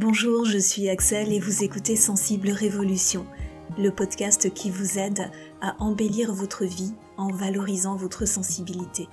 [0.00, 3.26] Bonjour, je suis Axel et vous écoutez Sensible Révolution,
[3.76, 5.28] le podcast qui vous aide
[5.60, 9.08] à embellir votre vie en valorisant votre sensibilité.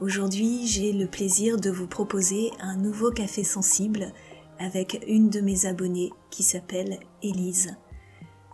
[0.00, 4.12] Aujourd'hui, j'ai le plaisir de vous proposer un nouveau café sensible
[4.58, 7.76] avec une de mes abonnées qui s'appelle Élise.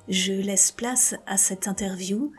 [0.08, 2.32] Je laisse place à cette interview,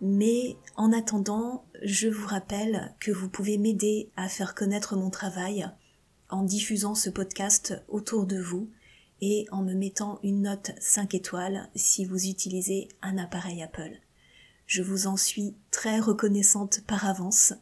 [0.00, 5.64] mais en attendant, je vous rappelle que vous pouvez m'aider à faire connaître mon travail
[6.28, 8.70] en diffusant ce podcast autour de vous
[9.20, 14.00] et en me mettant une note 5 étoiles si vous utilisez un appareil Apple.
[14.66, 17.52] Je vous en suis très reconnaissante par avance.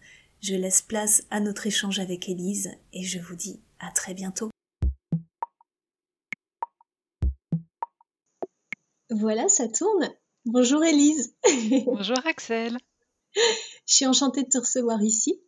[0.41, 4.51] Je laisse place à notre échange avec Élise et je vous dis à très bientôt.
[9.11, 10.11] Voilà, ça tourne.
[10.47, 11.35] Bonjour Élise.
[11.85, 12.79] Bonjour Axel.
[13.87, 15.41] Je suis enchantée de te recevoir ici.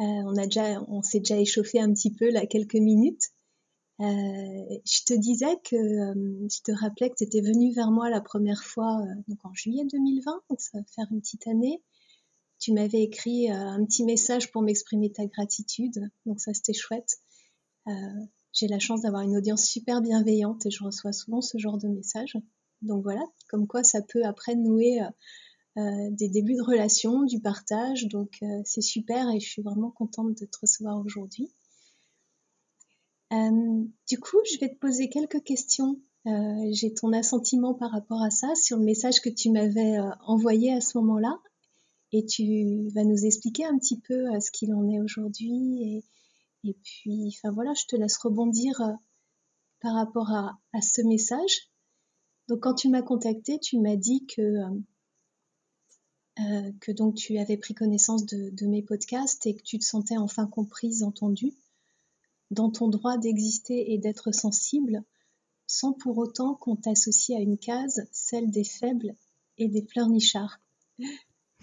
[0.00, 3.30] Euh, on a déjà, on s'est déjà échauffé un petit peu là quelques minutes.
[4.00, 8.08] Euh, je te disais que euh, je te rappelais que tu étais venue vers moi
[8.08, 11.82] la première fois donc en juillet 2020, donc ça va faire une petite année.
[12.58, 17.18] Tu m'avais écrit un petit message pour m'exprimer ta gratitude, donc ça c'était chouette.
[18.52, 21.88] J'ai la chance d'avoir une audience super bienveillante et je reçois souvent ce genre de
[21.88, 22.36] messages.
[22.82, 25.00] Donc voilà, comme quoi ça peut après nouer
[25.76, 28.06] des débuts de relation, du partage.
[28.08, 31.50] Donc euh, c'est super et je suis vraiment contente de te recevoir aujourd'hui.
[33.32, 36.00] Euh, du coup, je vais te poser quelques questions.
[36.72, 39.96] J'ai ton assentiment par rapport à ça sur le message que tu m'avais
[40.26, 41.38] envoyé à ce moment-là.
[42.12, 46.04] Et tu vas nous expliquer un petit peu ce qu'il en est aujourd'hui.
[46.62, 48.98] Et, puis, enfin voilà, je te laisse rebondir
[49.80, 51.70] par rapport à, ce message.
[52.48, 54.80] Donc quand tu m'as contacté, tu m'as dit que euh,
[56.36, 60.46] que donc tu avais pris connaissance de, mes podcasts et que tu te sentais enfin
[60.46, 61.54] comprise, entendue
[62.50, 65.04] dans ton droit d'exister et d'être sensible,
[65.66, 69.14] sans pour autant qu'on t'associe à une case, celle des faibles
[69.58, 70.60] et des pleurnichards.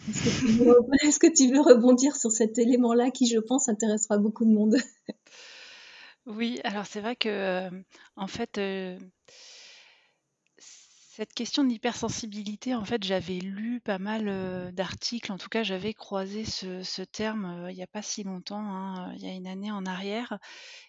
[0.07, 4.77] Est-ce que, tu veux, rebondir sur cet élément-là qui, je pense, intéressera beaucoup de monde?
[6.25, 7.69] Oui, alors c'est vrai que, euh,
[8.17, 8.99] en fait, euh,
[11.17, 16.45] cette question d'hypersensibilité, en fait, j'avais lu pas mal d'articles, en tout cas, j'avais croisé
[16.45, 19.87] ce, terme il n'y a pas si longtemps, hein, il y a une année en
[19.87, 20.37] arrière.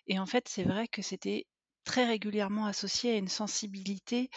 [0.06, 1.46] Et en fait, c'est vrai que c'était
[1.84, 4.28] très régulièrement associé à une sensibilité,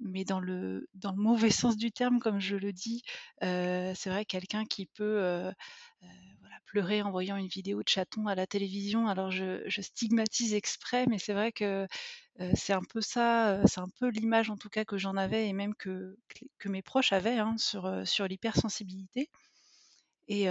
[0.00, 3.02] mais dans le, mauvais sens du terme, comme je le dis.
[3.40, 5.52] c'est vrai, quelqu'un qui peut
[6.66, 9.08] pleurer en voyant une vidéo de chaton à la télévision.
[9.08, 11.86] Alors, je, stigmatise exprès, mais c'est vrai que
[12.54, 15.52] c'est un peu ça, c'est un peu l'image en tout cas que j'en avais et
[15.52, 16.16] même que,
[16.58, 19.30] que mes proches avaient hein, sur, sur l'hypersensibilité.
[20.28, 20.46] Et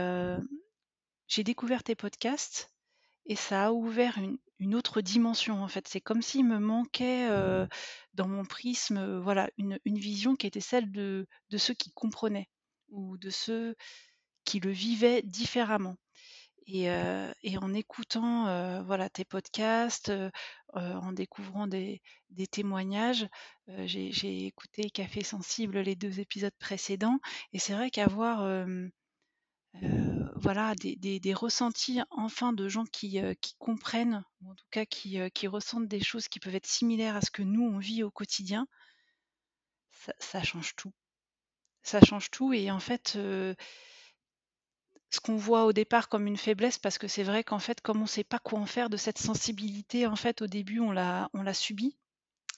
[1.28, 2.72] j'ai découvert tes podcasts
[3.26, 5.88] et ça a ouvert une, une autre dimension en fait.
[5.88, 7.28] C'est comme s'il me manquait
[8.14, 12.50] dans mon prisme voilà, une, une, vision qui était celle de, de ceux qui comprenaient
[12.90, 13.76] ou de ceux
[14.46, 15.98] qui le vivaient différemment.
[16.66, 16.90] Et,
[17.58, 20.12] en écoutant voilà tes podcasts,
[20.74, 22.02] en découvrant des,
[22.52, 23.28] témoignages,
[23.68, 27.20] j'ai écouté Café Sensible les deux épisodes précédents,
[27.52, 28.66] et c'est vrai qu'avoir
[30.36, 33.20] voilà des, ressentis enfin de gens qui,
[33.60, 37.32] comprennent, ou en tout cas qui, ressentent des choses qui peuvent être similaires à ce
[37.32, 38.68] que nous on vit au quotidien,
[40.20, 40.92] ça change tout.
[41.84, 43.18] Ça change tout, et en fait
[45.14, 48.00] ce qu'on voit au départ comme une faiblesse parce que c'est vrai qu'en fait comme
[48.00, 50.92] on ne sait pas quoi en faire de cette sensibilité en fait au début on
[50.92, 51.96] l'a on subie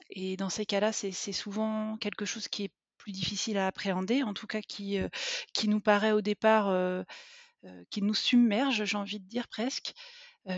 [0.09, 4.33] et dans ces cas-là c'est souvent quelque chose qui est plus difficile à appréhender en
[4.33, 5.09] tout cas qui euh,
[5.53, 7.03] qui nous paraît au départ euh, euh,
[7.89, 9.93] qui nous submerge j'ai envie de dire presque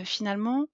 [0.04, 0.66] finalement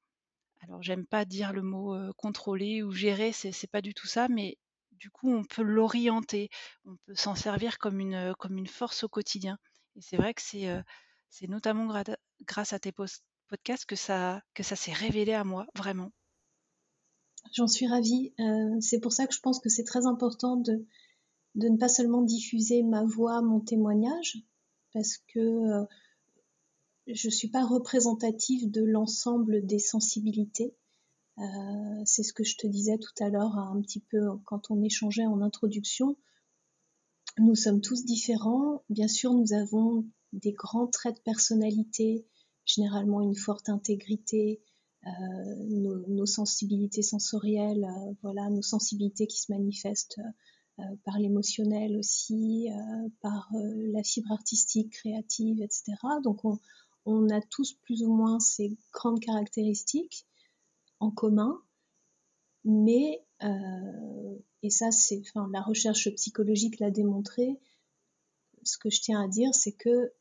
[0.63, 4.59] alors j'aime pas dire le mot contrôler ou gérer c'est pas du tout ça mais
[4.93, 6.49] du coup on peut l'orienter
[6.85, 9.59] on peut s'en servir comme une comme une force au quotidien
[9.97, 11.93] et c'est vrai que c'est notamment
[12.47, 16.11] grâce à tes podcasts que ça, que ça s'est révélé à moi, vraiment.
[17.53, 18.33] J'en suis ravie.
[18.41, 20.87] Euh, c'est pour ça que je pense que c'est très important de,
[21.55, 24.39] de ne pas seulement diffuser ma voix, mon témoignage,
[24.93, 25.85] parce que euh,
[27.07, 30.75] je ne suis pas représentative de l'ensemble des sensibilités.
[31.39, 34.83] Euh, c'est ce que je te disais tout à l'heure, un petit peu quand on
[34.83, 36.17] échangeait en introduction.
[37.39, 38.85] Nous sommes tous différents.
[38.89, 42.27] Bien sûr, nous avons des grands traits de personnalité,
[42.65, 44.63] généralement une forte intégrité,
[45.07, 45.11] euh,
[45.69, 50.21] nos, sensibilités sensorielles, euh, voilà, nos sensibilités qui se manifestent
[51.05, 52.67] par l'émotionnel aussi,
[53.21, 55.95] par la fibre artistique, créative, etc.
[56.25, 56.59] Donc on,
[57.05, 60.27] on, a tous plus ou moins ces grandes caractéristiques
[61.01, 61.61] en commun.
[62.65, 63.23] Mais,
[64.63, 67.61] et ça, c'est, enfin, la recherche psychologique l'a démontré,
[68.63, 70.13] ce que je tiens à dire, c'est que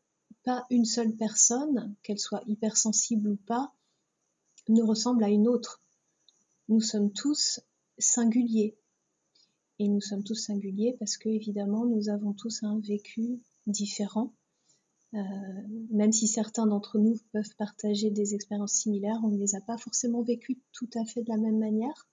[0.43, 3.73] pas une seule personne, qu'elle soit hypersensible ou pas,
[4.67, 5.81] ne ressemble à une autre.
[6.69, 7.61] Nous sommes tous
[7.97, 8.77] singuliers.
[9.79, 14.33] Et nous sommes tous singuliers parce que, évidemment, nous avons tous un vécu différent.
[15.15, 15.19] Euh,
[15.91, 19.77] même si certains d'entre nous peuvent partager des expériences similaires, on ne les a pas
[19.77, 22.09] forcément vécues tout à fait de la même manière.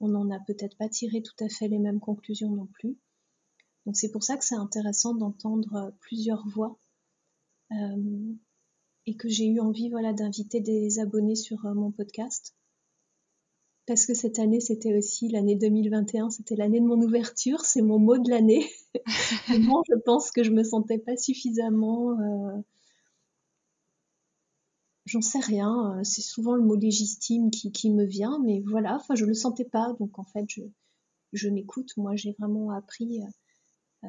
[0.00, 2.98] On n'en a peut-être pas tiré tout à fait les mêmes conclusions non plus.
[3.86, 6.78] Donc c'est pour ça que c'est intéressant d'entendre plusieurs voix
[7.72, 8.34] euh,
[9.06, 12.54] et que j'ai eu envie voilà, d'inviter des abonnés sur euh, mon podcast.
[13.86, 17.98] Parce que cette année, c'était aussi l'année 2021, c'était l'année de mon ouverture, c'est mon
[17.98, 18.68] mot de l'année.
[19.48, 22.18] Moi, je pense que je me sentais pas suffisamment.
[22.20, 22.62] Euh,
[25.06, 29.24] j'en sais rien, c'est souvent le mot légitime qui, me vient, mais voilà, enfin, je
[29.24, 30.62] le sentais pas, donc en fait, je,
[31.32, 31.96] je m'écoute.
[31.96, 33.22] Moi, j'ai vraiment appris
[34.04, 34.08] euh,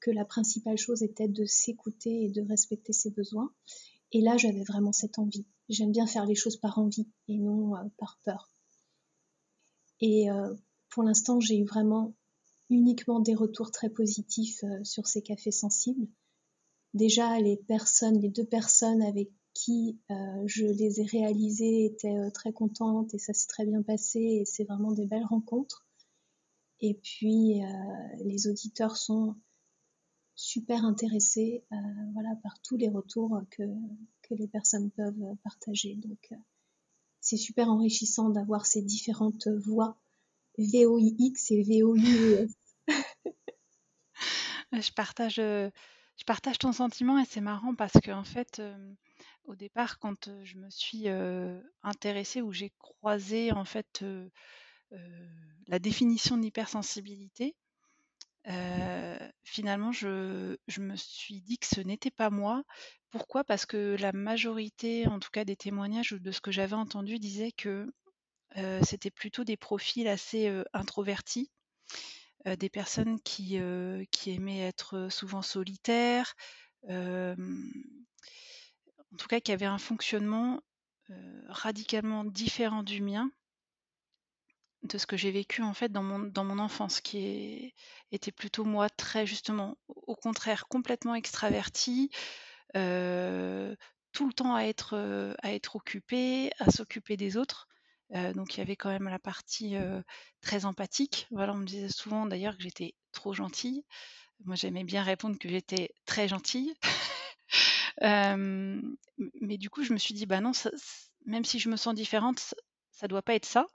[0.00, 3.52] que la principale chose était de s'écouter et de respecter ses besoins.
[4.12, 5.46] Et là, j'avais vraiment cette envie.
[5.68, 8.50] J'aime bien faire les choses par envie et non euh, par peur.
[10.00, 10.54] Et euh,
[10.90, 12.14] pour l'instant, j'ai eu vraiment
[12.70, 16.08] uniquement des retours très positifs euh, sur ces cafés sensibles.
[16.94, 19.98] Déjà, les personnes, les deux personnes avec qui
[20.44, 24.64] je les ai réalisés étaient très contentes et ça s'est très bien passé et c'est
[24.64, 25.86] vraiment des belles rencontres.
[26.80, 27.62] Et puis,
[28.22, 29.34] les auditeurs sont
[30.36, 31.76] super intéressée euh,
[32.12, 33.62] voilà, par tous les retours que,
[34.22, 35.96] que les personnes peuvent partager.
[35.96, 36.36] Donc, euh,
[37.20, 39.98] c'est super enrichissant d'avoir ces différentes voix
[40.58, 42.48] VOIX et VOIES.
[44.72, 48.62] je partage, je partage ton sentiment et c'est marrant parce que en fait,
[49.44, 51.08] au départ, quand je me suis
[51.82, 54.04] intéressée ou j'ai croisé en fait
[55.66, 57.54] la définition de l'hypersensibilité,
[59.44, 62.62] finalement, je, me suis dit que ce n'était pas moi.
[63.10, 63.44] Pourquoi?
[63.44, 67.18] Parce que la majorité, en tout cas des témoignages ou de ce que j'avais entendu,
[67.18, 67.92] disait que
[68.82, 71.50] c'était plutôt des profils assez introvertis,
[72.44, 76.34] des personnes qui, aimaient être souvent solitaires,
[76.88, 77.36] en
[79.18, 80.62] tout cas qui avaient un fonctionnement
[81.48, 83.30] radicalement différent du mien
[84.86, 87.74] de ce que j'ai vécu en fait dans mon, enfance, qui
[88.12, 92.10] était plutôt moi très justement, au contraire, complètement extravertie,
[92.76, 93.74] euh,
[94.12, 97.68] tout le temps à être, euh, à être occupée, à s'occuper des autres.
[98.10, 99.74] Donc il y avait quand même la partie
[100.40, 101.26] très empathique.
[101.30, 103.84] Voilà, on me disait souvent d'ailleurs que j'étais trop gentille.
[104.44, 106.74] Moi j'aimais bien répondre que j'étais très gentille.
[108.00, 110.52] mais du coup je me suis dit bah non,
[111.24, 112.56] même si je me sens différente, ça,
[112.92, 113.66] ça doit pas être ça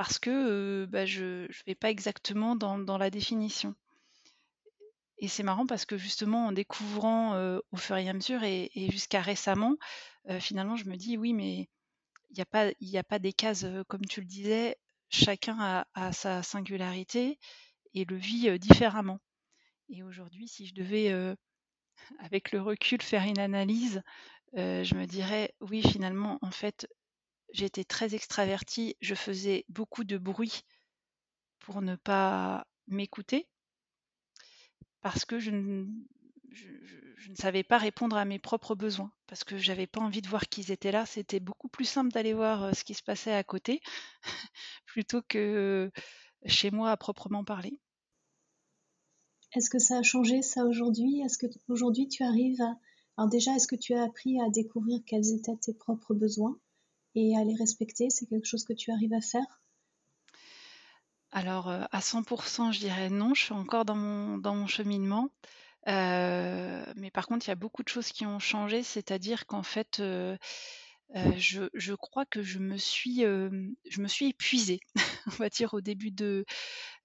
[0.00, 3.74] parce que bah, je ne vais pas exactement dans, la définition.
[5.18, 7.34] Et c'est marrant parce que justement, en découvrant
[7.70, 9.76] au fur et à mesure et, jusqu'à récemment,
[10.38, 11.68] finalement, je me dis oui, mais
[12.30, 14.76] il n'y a, pas, a pas des cases, comme tu le disais,
[15.08, 17.38] chacun a, sa singularité
[17.94, 19.20] et le vit différemment.
[19.88, 21.12] Et aujourd'hui, si je devais,
[22.20, 24.02] avec le recul, faire une analyse,
[24.54, 26.88] je me dirais oui, finalement, en fait,
[27.52, 30.62] j'étais très extravertie, je faisais beaucoup de bruit
[31.58, 33.48] pour ne pas m'écouter,
[35.02, 35.50] parce que je
[37.28, 40.48] ne, savais pas répondre à mes propres besoins, parce que j'avais pas envie de voir
[40.48, 41.04] qu'ils étaient là.
[41.04, 43.80] C'était beaucoup plus simple d'aller voir euh, ce qui se passait à côté,
[44.86, 45.90] plutôt que
[46.46, 47.78] chez moi à proprement parler.
[49.54, 51.20] Est-ce que ça a changé ça aujourd'hui?
[51.22, 52.76] Est-ce que aujourd'hui tu arrives à...
[53.16, 56.56] Alors déjà, est-ce que tu as appris à découvrir quels étaient tes propres besoins
[57.14, 58.10] et à les respecter?
[58.10, 59.60] C'est quelque chose que tu arrives à faire?
[61.32, 65.30] Alors, euh, à 100%, je dirais non, je suis encore dans mon, dans mon cheminement.
[65.86, 70.02] Mais par contre, il y a beaucoup de choses qui ont changé, c'est-à-dire qu'en fait,
[71.14, 74.80] je, crois que je me suis, je me suis épuisée,
[75.26, 76.44] on va dire, au début de,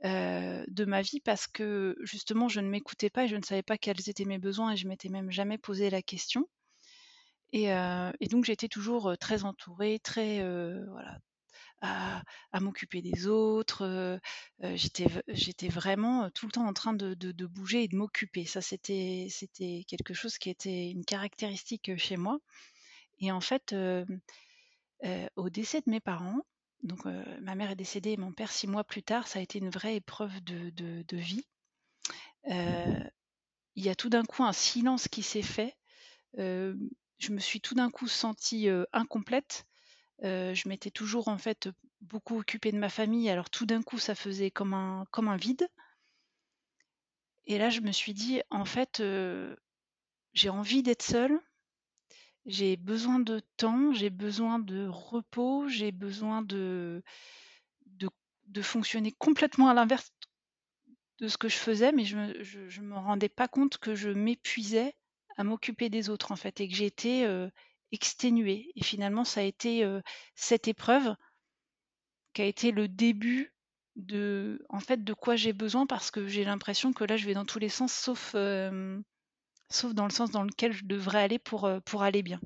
[0.04, 3.78] de ma vie, parce que justement, je ne m'écoutais pas et je ne savais pas
[3.78, 6.48] quels étaient mes besoins et je m'étais même jamais posé la question.
[7.52, 7.70] Et,
[8.30, 10.40] donc j'étais toujours très entourée, très
[10.90, 11.20] voilà,
[12.52, 14.20] à, m'occuper des autres.
[14.62, 18.46] j'étais, vraiment tout le temps en train de, bouger et de m'occuper.
[18.46, 19.28] Ça, c'était,
[19.88, 22.40] quelque chose qui était une caractéristique chez moi.
[23.20, 23.76] Et en fait,
[25.36, 26.42] au décès de mes parents,
[26.84, 27.06] donc
[27.42, 29.70] ma mère est décédée et mon père six mois plus tard, ça a été une
[29.70, 31.46] vraie épreuve de vie.
[32.48, 35.76] il y a tout d'un coup un silence qui s'est fait
[37.18, 39.66] je me suis tout d'un coup sentie incomplète.
[40.22, 41.70] Je m'étais toujours en fait
[42.02, 45.68] beaucoup occupée de ma famille, alors tout d'un coup, ça faisait comme un vide.
[47.48, 49.02] Et là, je me suis dit: «En fait,
[50.34, 51.40] j'ai envie d'être seule,
[52.46, 57.02] j'ai besoin de temps, j'ai besoin de repos, j'ai besoin de
[58.62, 60.12] fonctionner complètement à l'inverse
[61.20, 63.96] de ce que je faisais, mais je me je je me rendais pas compte que
[63.96, 64.94] je m'épuisais
[65.38, 67.26] à m'occuper des autres, en fait et que j'étais,
[67.96, 70.04] exténuée et finalement ça a été, heu,
[70.36, 71.16] cette épreuve
[72.34, 73.52] qui a été le début
[73.96, 77.34] de en fait, de quoi j'ai besoin parce que j'ai l'impression que là, je vais
[77.34, 79.04] dans tous les sens sauf, hem,
[79.72, 82.42] sauf dans le sens dans lequel je devrais aller pour, heu, pour aller bien.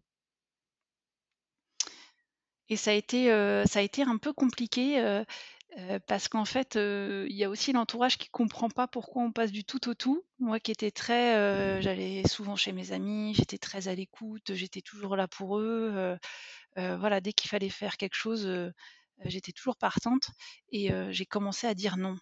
[2.70, 3.28] Et ça a été,
[3.66, 5.24] ça a été un peu compliqué,
[5.78, 9.32] heu, parce qu'en fait, heu, il y a aussi l'entourage qui comprend pas pourquoi on
[9.32, 10.24] passe du tout au tout.
[10.40, 14.82] Moi qui étais très, heu, j'allais souvent chez mes amis, j'étais très à l'écoute, j'étais
[14.82, 16.18] toujours là pour eux,
[16.76, 18.50] voilà, dès qu'il fallait faire quelque chose,
[19.26, 20.30] j'étais toujours partante
[20.72, 22.18] et j'ai commencé à dire non.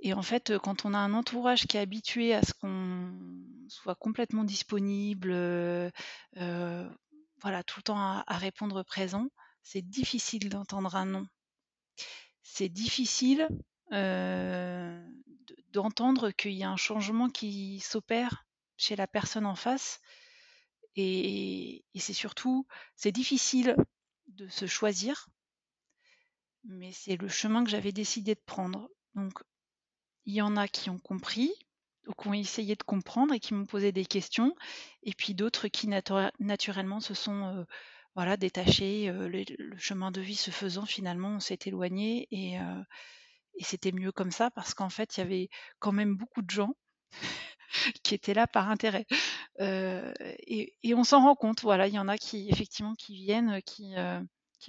[0.00, 3.12] Et en fait, quand on a un entourage qui est habitué à ce qu'on
[3.68, 5.32] soit complètement disponible,
[7.42, 9.28] voilà, tout le temps à répondre présent,
[9.64, 11.26] c'est difficile d'entendre un non.
[12.42, 13.48] C'est difficile,
[13.90, 15.02] de
[15.72, 20.00] d'entendre qu'il y a un changement qui s'opère chez la personne en face
[20.96, 22.66] et c'est surtout
[22.96, 23.76] c'est difficile
[24.28, 25.28] de se choisir
[26.64, 28.88] mais c'est le chemin que j'avais décidé de prendre.
[29.14, 29.32] Donc
[30.26, 31.52] il y en a qui ont compris
[32.06, 34.54] ou qui ont essayé de comprendre et qui m'ont posé des questions
[35.04, 35.88] et puis d'autres qui
[36.40, 37.66] naturellement se sont, heu,
[38.14, 42.84] voilà détachés, heu, le chemin de vie se faisant finalement on s'est éloignés et heu
[43.56, 46.50] et c'était mieux comme ça parce qu'en fait il y avait quand même beaucoup de
[46.50, 46.74] gens
[48.02, 49.06] qui étaient là par intérêt.
[49.60, 53.60] Heu et on s'en rend compte, voilà, il y en a qui effectivement qui viennent,
[53.62, 53.94] qui,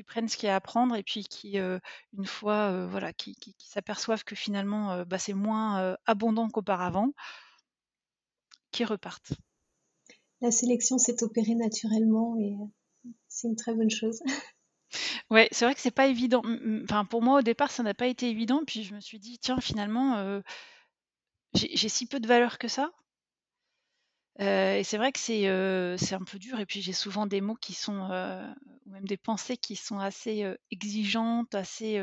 [0.05, 4.23] prennent ce qu'il y a à prendre et puis qui, une fois, voilà, qui s'aperçoivent
[4.23, 7.11] que finalement, bah, c'est moins, abondant qu'auparavant
[8.71, 9.33] qui repartent.
[10.41, 12.57] La sélection s'est opérée naturellement et
[13.35, 14.21] c'est une très bonne chose.
[15.31, 16.41] Ouais, c'est vrai que c'est pas évident.
[16.83, 19.39] Enfin pour moi au départ ça n'a pas été évident, puis je me suis dit:
[19.39, 20.43] «Tiens finalement, heu,
[21.55, 22.91] j'ai si peu de valeur que ça?»
[24.39, 27.25] Heu et c'est vrai que c'est, heu, c'est un peu dur et puis j'ai souvent
[27.25, 28.09] des mots qui sont,
[28.85, 31.99] ou même des pensées qui sont assez, exigeantes, assez,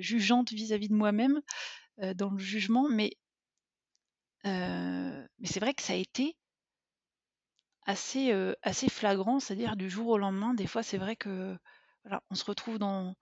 [0.00, 1.40] jugeantes vis-à-vis de moi-même,
[2.16, 2.88] dans le jugement.
[2.90, 3.12] Mais
[4.44, 6.36] mais c'est vrai que ça a été
[7.86, 9.40] assez, assez flagrant.
[9.40, 11.56] C'est-à-dire du jour au lendemain, des fois, c'est vrai que,
[12.30, 13.16] on se retrouve dans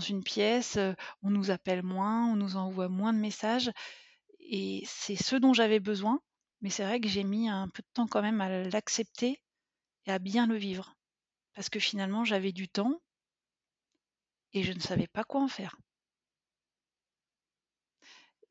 [0.00, 0.78] une pièce,
[1.22, 3.70] on nous appelle moins, on nous envoie moins de messages
[4.40, 6.20] et c'est ce dont j'avais besoin.
[6.60, 9.40] Mais c'est vrai que j'ai mis un peu de temps quand même à l'accepter
[10.06, 10.94] et à bien le vivre.
[11.54, 13.00] Parce que finalement, j'avais du temps
[14.52, 15.76] et je ne savais pas quoi en faire.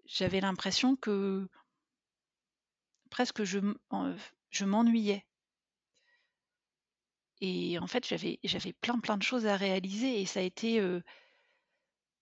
[0.05, 1.47] J'avais l'impression que
[3.09, 5.25] presque je m'ennuyais.
[7.41, 10.79] Et en fait, j'avais j'avais plein, plein de choses à réaliser et ça a été,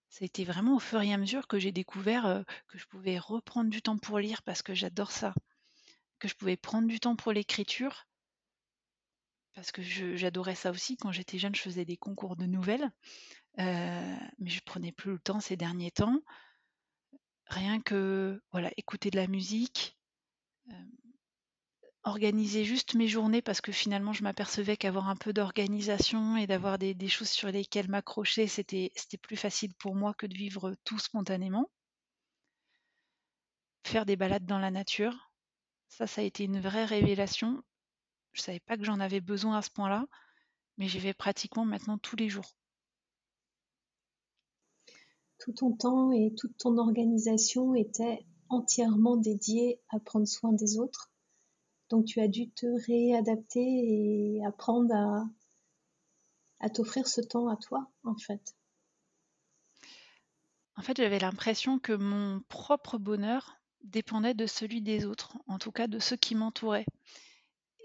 [0.10, 3.20] ça a été vraiment au fur et à mesure que j'ai découvert, que je pouvais
[3.20, 5.34] reprendre du temps pour lire parce que j'adore ça,
[6.20, 8.08] que je pouvais prendre du temps pour l'écriture
[9.53, 10.98] parce que j'adorais ça aussi.
[10.98, 12.89] Quand j'étais jeune, je faisais des concours de nouvelles,
[13.58, 16.22] mais je prenais plus le temps ces derniers temps.
[17.48, 19.98] Rien que, voilà, écouter de la musique,
[22.03, 26.77] organiser juste mes journées parce que finalement je m'apercevais qu'avoir un peu d'organisation et d'avoir
[26.79, 31.00] des choses sur lesquelles m'accrocher, c'était c'était plus facile pour moi que de vivre tout
[31.00, 31.70] spontanément.
[33.86, 35.31] Faire des balades dans la nature,
[35.91, 37.62] ça, ça a été une vraie révélation.
[38.31, 40.05] Je savais pas que j'en avais besoin à ce point-là,
[40.77, 42.55] mais j'y vais pratiquement maintenant tous les jours.
[45.39, 51.11] Tout ton temps et toute ton organisation était entièrement dédiée à prendre soin des autres.
[51.91, 54.95] Donc tu as dû te réadapter et apprendre
[56.62, 58.55] à t'offrir ce temps à toi, en fait.
[60.77, 65.71] En fait, j'avais l'impression que mon propre bonheur dépendait de celui des autres, en tout
[65.71, 66.86] cas de ceux qui m'entouraient.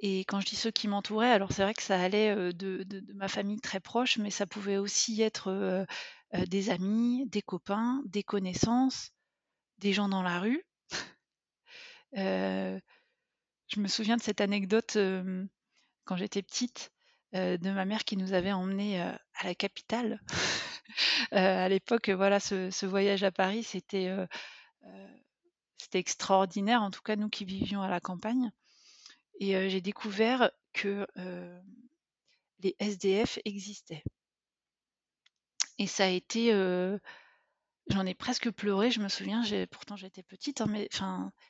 [0.03, 2.87] Et quand je dis ceux qui m'entouraient, alors c'est vrai que ça allait, heu, de
[3.15, 5.87] ma famille très proche, mais ça pouvait aussi être, heu
[6.35, 9.13] heu, des amis, des copains, des connaissances,
[9.79, 10.65] des gens dans la rue.
[13.69, 14.97] je me souviens de cette anecdote,
[16.05, 16.93] quand j'étais petite,
[17.33, 20.21] de ma mère qui nous avait emmenés, à la capitale.
[21.33, 24.09] À l'époque, voilà, ce voyage à Paris, c'était,
[25.93, 28.51] extraordinaire, en tout cas nous qui vivions à la campagne
[29.41, 31.07] et j'ai découvert que,
[32.61, 34.03] les SDF existaient.
[35.79, 36.51] Et ça a été,
[37.89, 40.89] j'en ai presque pleuré, je me souviens, pourtant j'étais petite, hein, mais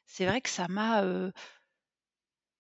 [0.06, 1.02] c'est vrai que ça m'a,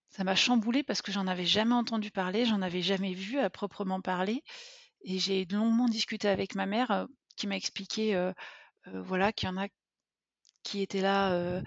[0.08, 3.50] ça m'a chamboulée parce que j'en avais jamais entendu parler, j'en avais jamais vu à
[3.50, 4.42] proprement parler
[5.02, 8.32] et j'ai longuement discuté avec ma mère, qui m'a expliqué,
[8.86, 9.68] voilà, qu'il y en a
[10.62, 11.62] qui étaient là,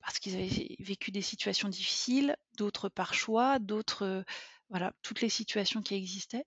[0.00, 4.24] parce qu'ils avaient vécu des situations difficiles, d'autres par choix, d'autres,
[4.68, 6.44] voilà, toutes les situations qui existaient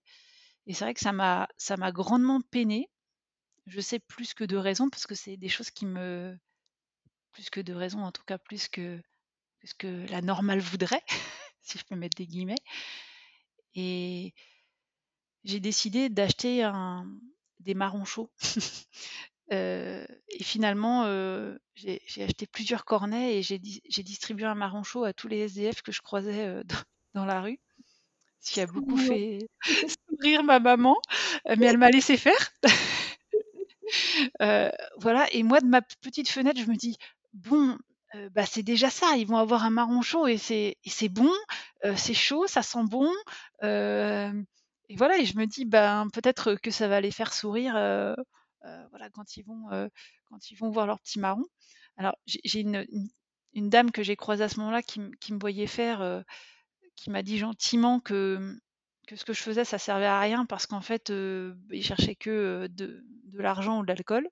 [0.68, 2.90] et c'est vrai que ça m'a grandement peinée.
[3.68, 6.38] Je sais plus que de raisons parce que c'est des choses qui me
[7.32, 9.02] plus que de raisons, en tout cas plus que
[9.66, 11.04] ce que la normale voudrait,
[11.62, 12.56] si je peux mettre des guillemets
[13.76, 14.34] et
[15.44, 17.06] j'ai décidé d'acheter un
[17.60, 18.32] des marrons chauds.
[19.52, 20.06] et
[20.42, 21.06] finalement,
[21.76, 25.92] j'ai acheté plusieurs cornets et j'ai distribué un marron chaud à tous les SDF que
[25.92, 26.64] je croisais,
[27.14, 27.60] dans la rue.
[28.40, 29.40] Ce qui a beaucoup fait
[30.10, 30.96] sourire ma maman,
[31.58, 32.54] mais elle m'a laissé faire.
[35.00, 36.98] voilà et moi de ma petite fenêtre, je me dis:
[37.34, 37.78] «Bon,
[38.34, 41.32] bah, c'est déjà ça, ils vont avoir un marron chaud et c'est bon,
[41.96, 43.12] c'est chaud, ça sent bon».
[43.62, 49.10] et voilà et je me dis: «Ben, peut-être que ça va les faire sourire, voilà
[49.14, 49.90] quand ils vont,
[50.26, 51.46] quand ils vont voir leur petit marron».
[51.98, 56.24] Alors j'ai une dame que j'ai croisée à ce moment-là qui me voyait faire,
[56.96, 58.58] qui m'a dit gentiment que
[59.06, 62.16] que ce que je faisais, ça servait à rien parce qu'en fait, euh, il cherchait
[62.16, 63.04] que de,
[63.34, 64.30] l'argent ou de l'alcool.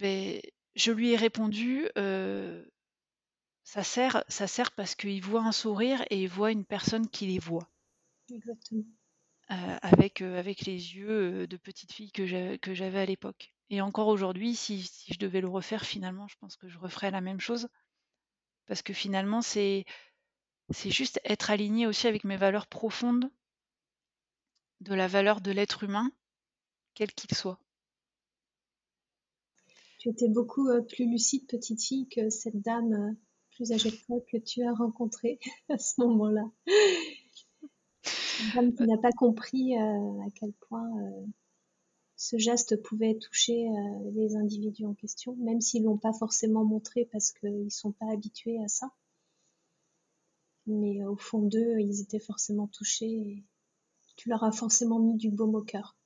[0.00, 0.42] Mais
[0.74, 1.88] je lui ai répondu,
[3.64, 7.26] ça sert, ça sert parce qu'il voit un sourire et il voit une personne qui
[7.26, 7.68] les voit.
[8.32, 8.84] Exactement.
[9.48, 13.52] avec, avec les yeux de petite fille que j'avais à l'époque.
[13.70, 17.12] Et encore aujourd'hui, si, si, je devais le refaire, finalement, je pense que je referais
[17.12, 17.68] la même chose.
[18.66, 19.84] Parce que finalement, c'est
[20.70, 23.30] c'est juste être aligné aussi avec mes valeurs profondes
[24.80, 26.10] de la valeur de l'être humain,
[26.94, 27.58] quel qu'il soit.
[30.00, 33.12] Tu étais beaucoup euh, plus lucide, petite fille, que cette dame euh,
[33.50, 36.50] plus âgée que toi que tu as rencontrée à ce moment-là.
[36.66, 40.90] Une dame qui n'a pas compris euh, à quel point
[42.16, 43.68] ce geste pouvait toucher
[44.14, 47.92] les individus en question, même s'ils ne l'ont pas forcément montré parce qu'ils ne sont
[47.92, 48.90] pas habitués à ça
[50.66, 53.44] mais au fond d'eux, ils étaient forcément touchés et
[54.16, 55.96] tu leur as forcément mis du baume au cœur.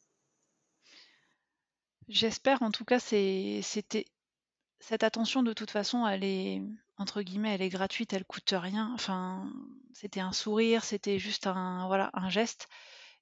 [2.08, 3.62] J'espère, en tout cas, c'était
[4.80, 6.62] cette attention de toute façon, elle est
[6.96, 8.92] entre guillemets, elle est gratuite, elle coûte rien.
[8.94, 9.50] Enfin,
[9.92, 12.68] c'était un sourire, c'était juste un voilà un geste.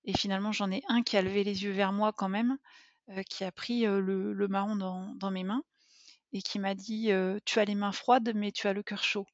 [0.04, 2.58] Et finalement, j'en ai un qui a levé les yeux vers moi quand même,
[3.10, 5.62] euh, qui a pris euh, le, marron dans, mes mains
[6.32, 9.04] et qui m'a dit euh, Tu as les mains froides, mais tu as le cœur
[9.04, 9.26] chaud.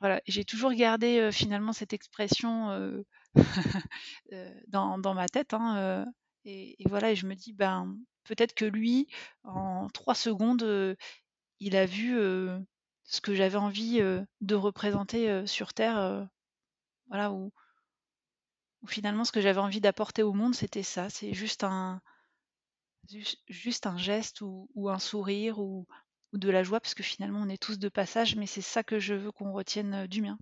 [0.00, 3.04] Voilà, j'ai toujours gardé finalement cette expression
[4.68, 5.54] dans, ma tête.
[5.54, 6.04] Hein,
[6.46, 9.08] et, voilà, et je me dis, ben, peut-être que lui,
[9.44, 10.96] en trois secondes,
[11.60, 12.16] il a vu
[13.04, 14.00] ce que j'avais envie
[14.40, 16.28] de représenter sur Terre.
[17.08, 17.52] voilà, où,
[18.86, 21.10] finalement, ce que j'avais envie d'apporter au monde, c'était ça.
[21.10, 22.00] C'est juste un,
[23.48, 25.86] juste un geste ou, un sourire ou,
[26.32, 28.82] ou de la joie, parce que finalement on est tous de passage, mais c'est ça
[28.82, 30.38] que je veux qu'on retienne euh, du mien.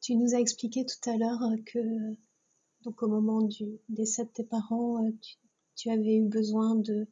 [0.00, 2.16] Tu nous as expliqué tout à l'heure euh, que
[2.82, 5.10] donc au moment du décès de tes parents, euh,
[5.76, 7.06] tu, avais eu besoin de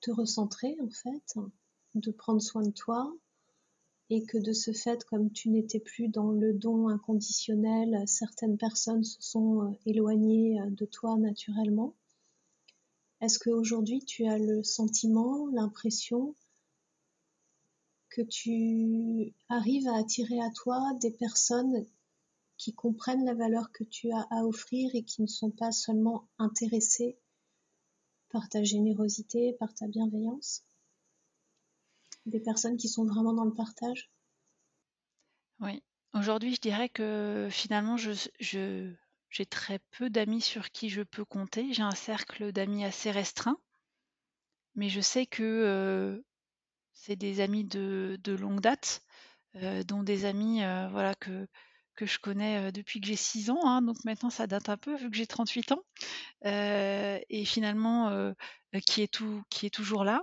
[0.00, 1.38] te recentrer en fait,
[1.94, 3.14] de prendre soin de toi,
[4.08, 9.02] et que de ce fait, comme tu n'étais plus dans le don inconditionnel, certaines personnes
[9.02, 11.94] se sont éloignées de toi naturellement.
[13.20, 16.34] Est-ce qu'aujourd'hui tu as le sentiment, l'impression
[18.10, 21.84] que tu arrives à attirer à toi des personnes
[22.56, 26.28] qui comprennent la valeur que tu as à offrir et qui ne sont pas seulement
[26.38, 27.18] intéressées
[28.30, 30.64] par ta générosité, par ta bienveillance?
[32.24, 34.10] Des personnes qui sont vraiment dans le partage?
[35.60, 35.82] Oui.
[36.12, 41.72] Aujourd'hui, je dirais que finalement, j'ai très peu d'amis sur qui je peux compter.
[41.72, 43.58] J'ai un cercle d'amis assez restreint,
[44.74, 46.24] mais je sais que
[46.92, 49.02] c'est des amis de, longue date,
[49.86, 51.46] dont des amis voilà, que,
[51.96, 54.94] que je connais depuis que j'ai 6 ans, hein, donc maintenant ça date un peu
[54.96, 55.82] vu que j'ai 38 ans,
[56.44, 58.34] et finalement
[58.84, 60.22] qui, est tout, qui est toujours là,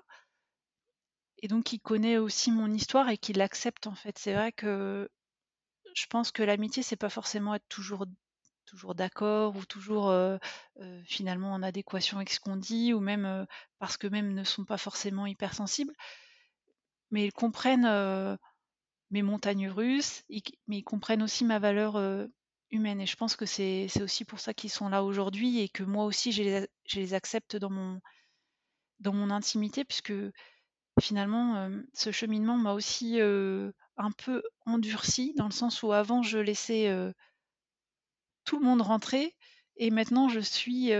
[1.39, 4.17] et donc qui connaît aussi mon histoire et qui l'accepte en fait.
[4.17, 5.09] C'est vrai que
[5.95, 8.05] je pense que l'amitié, c'est pas forcément être toujours
[8.65, 10.15] toujours d'accord ou toujours
[11.05, 13.45] finalement en adéquation avec ce qu'on dit ou même
[13.79, 15.93] parce que même ne sont pas forcément hypersensibles
[17.11, 18.37] mais ils comprennent
[19.13, 20.23] mes montagnes russes,
[20.67, 21.97] mais ils comprennent aussi ma valeur
[22.71, 22.99] humaine.
[22.99, 26.03] Et je pense que c'est aussi pour ça qu'ils sont là aujourd'hui et que moi
[26.05, 28.01] aussi, je les, accepte dans mon,
[28.99, 30.13] dans mon intimité, puisque
[30.99, 36.91] finalement, ce cheminement m'a aussi un peu endurci, dans le sens où avant, je laissais
[38.45, 39.35] tout le monde rentrer,
[39.77, 40.91] et maintenant, je suis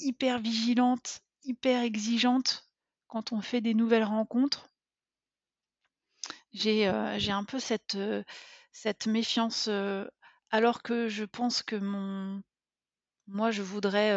[0.00, 2.68] hyper vigilante, hyper exigeante
[3.06, 4.69] quand on fait des nouvelles rencontres.
[6.52, 7.98] J'ai un peu cette,
[8.72, 9.68] cette méfiance,
[10.50, 12.42] alors que je pense que mon
[13.26, 14.16] moi, je voudrais,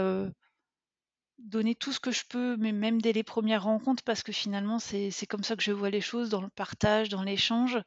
[1.39, 4.79] donner tout ce que je peux, mais même dès les premières rencontres, parce que finalement,
[4.79, 7.79] c'est comme ça que je vois les choses, dans le partage, dans l'échange.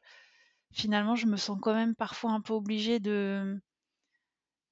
[0.73, 3.59] Finalement, je me sens quand même parfois un peu obligée de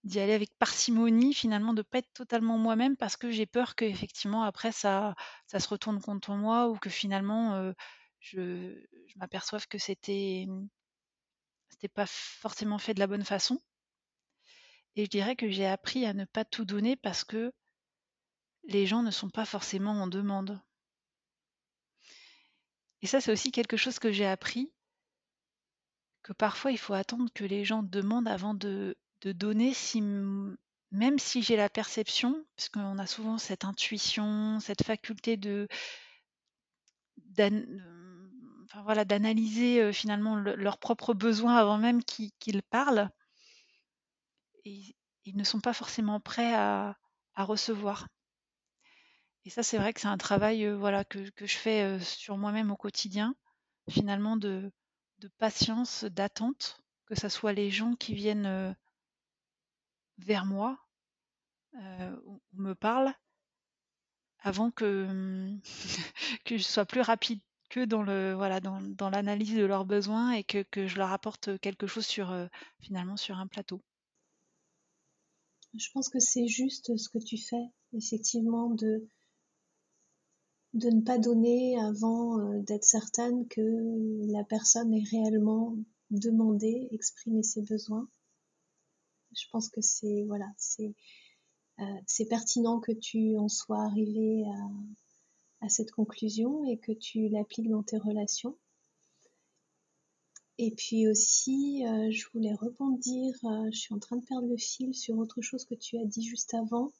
[0.03, 4.43] d'y aller avec parcimonie, finalement, de pas être totalement moi-même parce que j'ai peur qu'effectivement
[4.43, 5.15] après ça
[5.47, 7.73] ça se retourne contre moi ou que finalement,
[8.25, 10.47] je m'aperçoive que c'était
[11.69, 13.61] c'était pas forcément fait de la bonne façon.
[14.95, 17.51] Et je dirais que j'ai appris à ne pas tout donner parce que
[18.63, 20.59] les gens ne sont pas forcément en demande.
[23.01, 24.71] Et ça, c'est aussi quelque chose que j'ai appris,
[26.23, 31.43] que parfois il faut attendre que les gens demandent avant de, donner, si, même si
[31.43, 35.67] j'ai la perception, parce qu'on a souvent cette intuition, cette faculté de
[38.83, 43.09] voilà, d'analyser finalement leurs propres besoins avant même qu'ils parlent.
[44.65, 44.95] Ils
[45.35, 46.95] ne sont pas forcément prêts à
[47.37, 48.07] recevoir.
[49.45, 52.75] Et ça, c'est vrai que c'est un travail voilà, que, je fais sur moi-même au
[52.75, 53.35] quotidien,
[53.89, 54.71] finalement, de,
[55.37, 58.75] patience, d'attente, que ce soit les gens qui viennent
[60.17, 60.79] vers moi
[62.25, 63.13] ou me parlent,
[64.39, 65.07] avant que
[66.45, 70.63] je sois plus rapide que dans le voilà dans, l'analyse de leurs besoins et que,
[70.63, 72.35] que, je leur apporte quelque chose sur
[72.79, 73.81] finalement sur un plateau.
[75.73, 79.07] Je pense que c'est juste ce que tu fais, effectivement, de
[80.75, 83.61] de ne pas donner avant euh, d'être certaine que
[84.31, 85.77] la personne ait réellement
[86.11, 88.09] demandé, exprimé ses besoins.
[89.33, 90.93] Je pense que c'est voilà, c'est
[91.79, 94.69] euh, pertinent que tu en sois arrivé à,
[95.67, 98.57] cette conclusion et que tu l'appliques dans tes relations.
[100.57, 103.35] Et puis aussi, euh, je voulais rebondir,
[103.71, 106.23] je suis en train de perdre le fil sur autre chose que tu as dit
[106.23, 106.91] juste avant.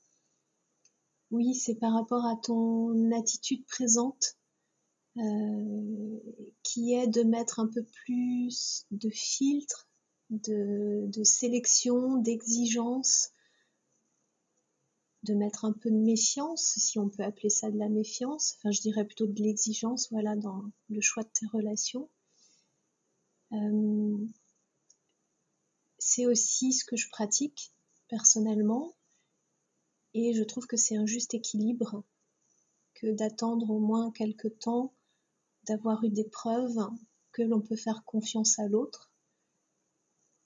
[1.31, 4.37] Oui, c'est par rapport à ton attitude présente
[5.17, 6.19] euh,
[6.61, 9.87] qui est de mettre un peu plus de filtre,
[10.29, 13.29] de, sélection, d'exigence,
[15.25, 18.71] de mettre un peu de méfiance, si on peut appeler ça de la méfiance, enfin
[18.71, 22.09] je dirais plutôt de l'exigence, voilà, dans le choix de tes relations.
[23.51, 24.17] Euh,
[25.97, 27.73] c'est aussi ce que je pratique
[28.07, 28.93] personnellement.
[30.13, 32.03] Et je trouve que c'est un juste équilibre
[32.93, 34.93] que d'attendre au moins quelques temps,
[35.63, 36.79] d'avoir eu des preuves
[37.31, 39.11] que l'on peut faire confiance à l'autre,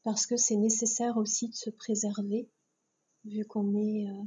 [0.03, 2.49] parce que c'est nécessaire aussi de se préserver,
[3.25, 4.23] vu qu'on est euh,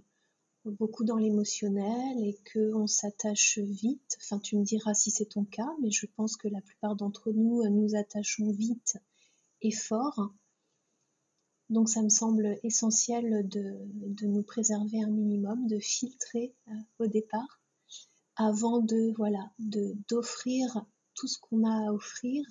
[0.65, 4.19] beaucoup dans l'émotionnel et qu'on s'attache vite.
[4.21, 7.33] Enfin, tu me diras si c'est ton cas, mais je pense que la plupart d'entre
[7.33, 8.99] nous nous attachons vite
[9.61, 10.33] et fort.
[11.71, 17.63] Donc ça me semble essentiel de, nous préserver un minimum, de filtrer euh, au départ,
[18.37, 22.45] avant de voilà, de d'offrir tout ce qu'on a à offrir,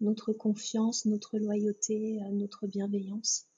[0.00, 3.49] notre confiance, notre loyauté, euh, notre bienveillance.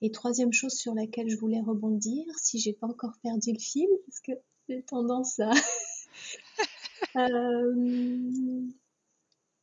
[0.00, 3.88] Et troisième chose sur laquelle je voulais rebondir, si j'ai pas encore perdu le fil,
[4.06, 4.32] parce que
[4.68, 5.50] j'ai tendance à
[7.16, 8.62] euh,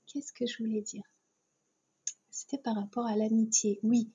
[0.08, 1.04] Qu'est-ce que je voulais dire?
[2.32, 3.80] C'était par rapport à l'amitié.
[3.84, 4.12] Oui.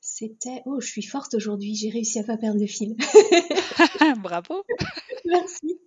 [0.00, 0.62] C'était.
[0.66, 2.94] Oh, je suis forte aujourd'hui, j'ai réussi à pas perdre le fil.
[4.22, 4.62] Bravo.
[5.24, 5.80] Merci.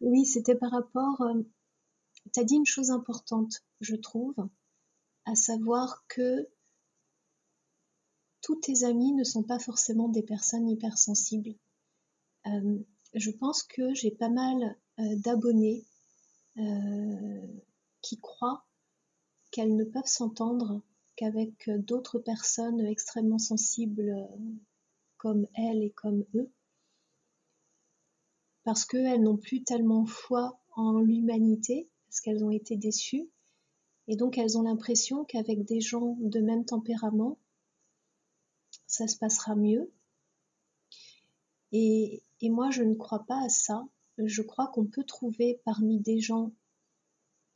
[0.00, 1.20] Oui, c'était par rapport.
[1.20, 1.42] Euh,
[2.32, 4.34] tu as dit une chose importante, je trouve,
[5.24, 6.48] à savoir que
[8.48, 11.54] tous tes amis ne sont pas forcément des personnes hypersensibles.
[12.46, 12.78] Euh,
[13.12, 15.84] je pense que j'ai pas mal euh, d'abonnés
[18.00, 18.64] qui croient
[19.52, 20.82] qu'elles ne peuvent s'entendre
[21.14, 24.12] qu'avec d'autres personnes extrêmement sensibles
[25.18, 26.50] comme elles et comme eux,
[28.64, 33.28] parce qu'elles n'ont plus tellement foi en l'humanité, parce qu'elles ont été déçues,
[34.08, 37.38] et donc elles ont l'impression qu'avec des gens de même tempérament,
[38.88, 39.92] ça se passera mieux.
[41.70, 43.86] Et, moi, je ne crois pas à ça.
[44.16, 46.52] Je crois qu'on peut trouver parmi des gens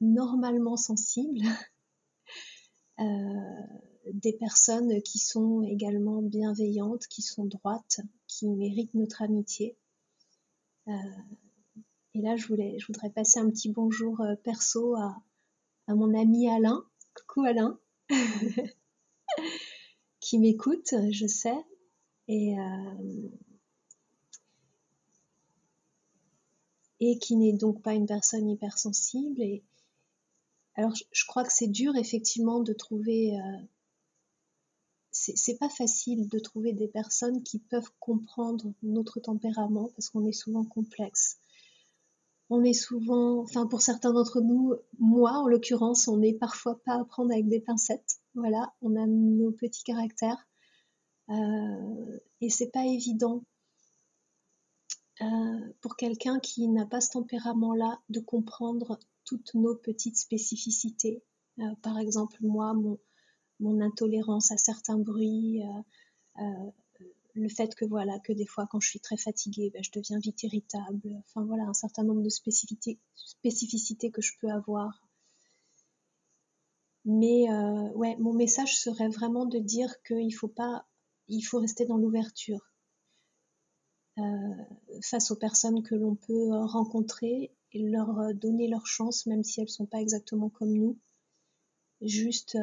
[0.00, 1.40] normalement sensibles,
[2.98, 9.76] des personnes qui sont également bienveillantes, qui sont droites, qui méritent notre amitié.
[10.86, 15.16] et là, je, voulais, je voudrais passer un petit bonjour perso à,
[15.86, 16.84] à mon ami Alain.
[17.14, 17.78] Coucou Alain,
[20.32, 21.62] qui m'écoute, je sais.
[22.26, 22.56] Et,
[27.00, 29.42] et qui n'est donc pas une personne hypersensible.
[29.42, 29.62] Et
[30.74, 33.36] alors, je, crois que c'est dur effectivement de trouver.
[33.36, 33.58] Euh,
[35.10, 40.32] c'est pas facile de trouver des personnes qui peuvent comprendre notre tempérament parce qu'on est
[40.32, 41.36] souvent complexe.
[42.48, 46.98] On est souvent, enfin pour certains d'entre nous, moi en l'occurrence, on n'est parfois pas
[46.98, 48.21] à prendre avec des pincettes.
[48.34, 50.46] Voilà, on a nos petits caractères
[51.28, 53.44] euh, et c'est pas évident
[55.20, 61.22] euh, pour quelqu'un qui n'a pas ce tempérament-là, de comprendre toutes nos petites spécificités.
[61.58, 62.98] Euh, par exemple, moi, mon,
[63.80, 65.62] intolérance à certains bruits,
[67.34, 70.18] le fait que voilà que des fois quand je suis très fatiguée, ben, je deviens
[70.18, 71.16] vite irritable.
[71.20, 75.00] Enfin voilà, un certain nombre de spécificités que je peux avoir.
[77.04, 77.48] Mais
[77.94, 80.86] ouais, mon message serait vraiment de dire qu'il faut pas,
[81.28, 82.72] il faut rester dans l'ouverture.
[84.18, 84.64] Euh,
[85.02, 89.42] face aux personnes que l'on peut euh, rencontrer et leur euh, donner leur chance, même
[89.42, 90.98] si elles sont pas exactement comme nous.
[92.02, 92.58] Juste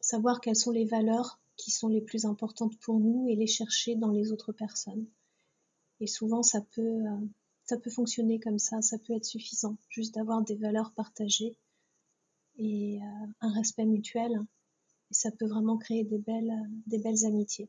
[0.00, 3.94] savoir quelles sont les valeurs qui sont les plus importantes pour nous et les chercher
[3.94, 5.06] dans les autres personnes.
[6.00, 7.02] Et souvent, ça peut,
[7.64, 11.58] ça peut fonctionner comme ça, ça peut être suffisant, juste d'avoir des valeurs partagées
[12.58, 13.00] et
[13.40, 14.32] un respect mutuel.
[15.10, 16.52] Et ça peut vraiment créer des belles,
[16.86, 17.68] des belles amitiés.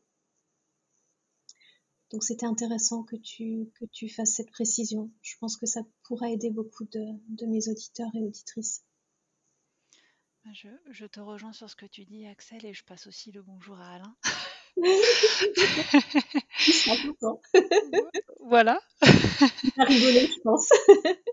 [2.10, 5.10] Donc c'était intéressant que tu, que tu fasses cette précision.
[5.22, 7.00] Je pense que ça pourra aider beaucoup de,
[7.46, 8.84] mes auditeurs et auditrices.
[10.44, 13.42] Bah, je, te rejoins sur ce que tu dis, Axel, et je passe aussi le
[13.42, 14.16] bonjour à Alain.
[18.40, 18.78] voilà.
[19.02, 19.10] Tu
[19.76, 20.68] rigoler, je pense.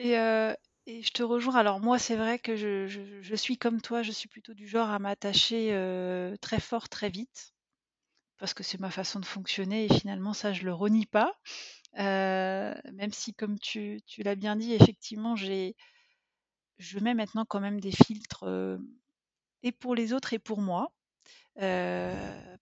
[0.00, 0.54] Euh,
[0.88, 1.56] et, je te rejoins.
[1.56, 4.98] Alors moi, c'est vrai que je, suis comme toi, je suis plutôt du genre à
[4.98, 7.52] m'attacher euh, très fort, très vite
[8.38, 11.34] parce que c'est ma façon de fonctionner et finalement ça je le renie pas.
[11.98, 15.76] Euh, même si comme tu, l'as bien dit, effectivement, j'ai
[16.78, 18.78] je mets maintenant quand même des filtres euh,
[19.64, 20.92] et pour les autres et pour moi,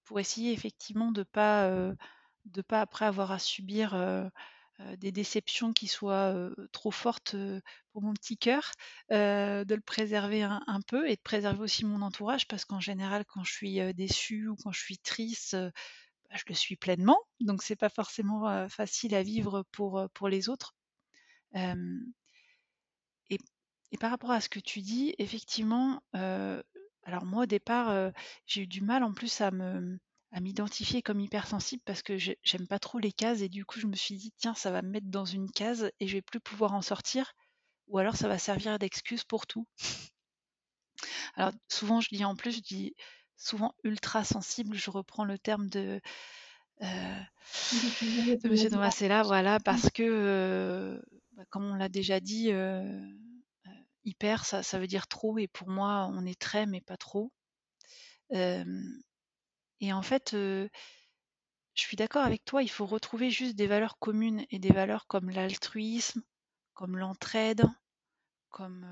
[0.04, 1.70] pour essayer effectivement de pas
[2.46, 3.94] de pas après avoir à subir
[4.98, 7.36] des déceptions qui soient trop fortes
[7.92, 8.72] pour mon petit cœur,
[9.10, 13.42] de le préserver un, peu et de préserver aussi mon entourage parce qu'en général, quand
[13.44, 17.18] je suis déçue ou quand je suis triste, bah, je le suis pleinement.
[17.40, 20.74] Donc c'est pas forcément facile à vivre pour, pour les autres.
[21.54, 23.38] et,
[23.98, 28.12] par rapport à ce que tu dis, effectivement, alors moi au départ,
[28.46, 29.98] j'ai eu du mal en plus à me
[30.36, 33.86] à m'identifier comme hypersensible parce que j'aime pas trop les cases et du coup je
[33.86, 36.40] me suis dit tiens ça va me mettre dans une case et je vais plus
[36.40, 37.32] pouvoir en sortir
[37.88, 39.66] ou alors ça va servir d'excuse pour tout.
[41.36, 42.94] Alors souvent je dis en plus je dis
[43.38, 46.02] souvent ultra sensible, je reprends le terme de
[46.82, 47.20] euh,
[47.72, 51.00] de Monsieur là voilà, parce que, euh,
[51.32, 52.84] bah, comme on l'a déjà dit, euh,
[54.04, 57.32] hyper, ça, ça, veut dire trop, et pour moi, on est très, mais pas trop.
[59.80, 60.68] Et en fait, je
[61.74, 65.30] suis d'accord avec toi, il faut retrouver juste des valeurs communes et des valeurs comme
[65.30, 66.22] l'altruisme,
[66.74, 67.64] comme l'entraide,
[68.50, 68.86] comme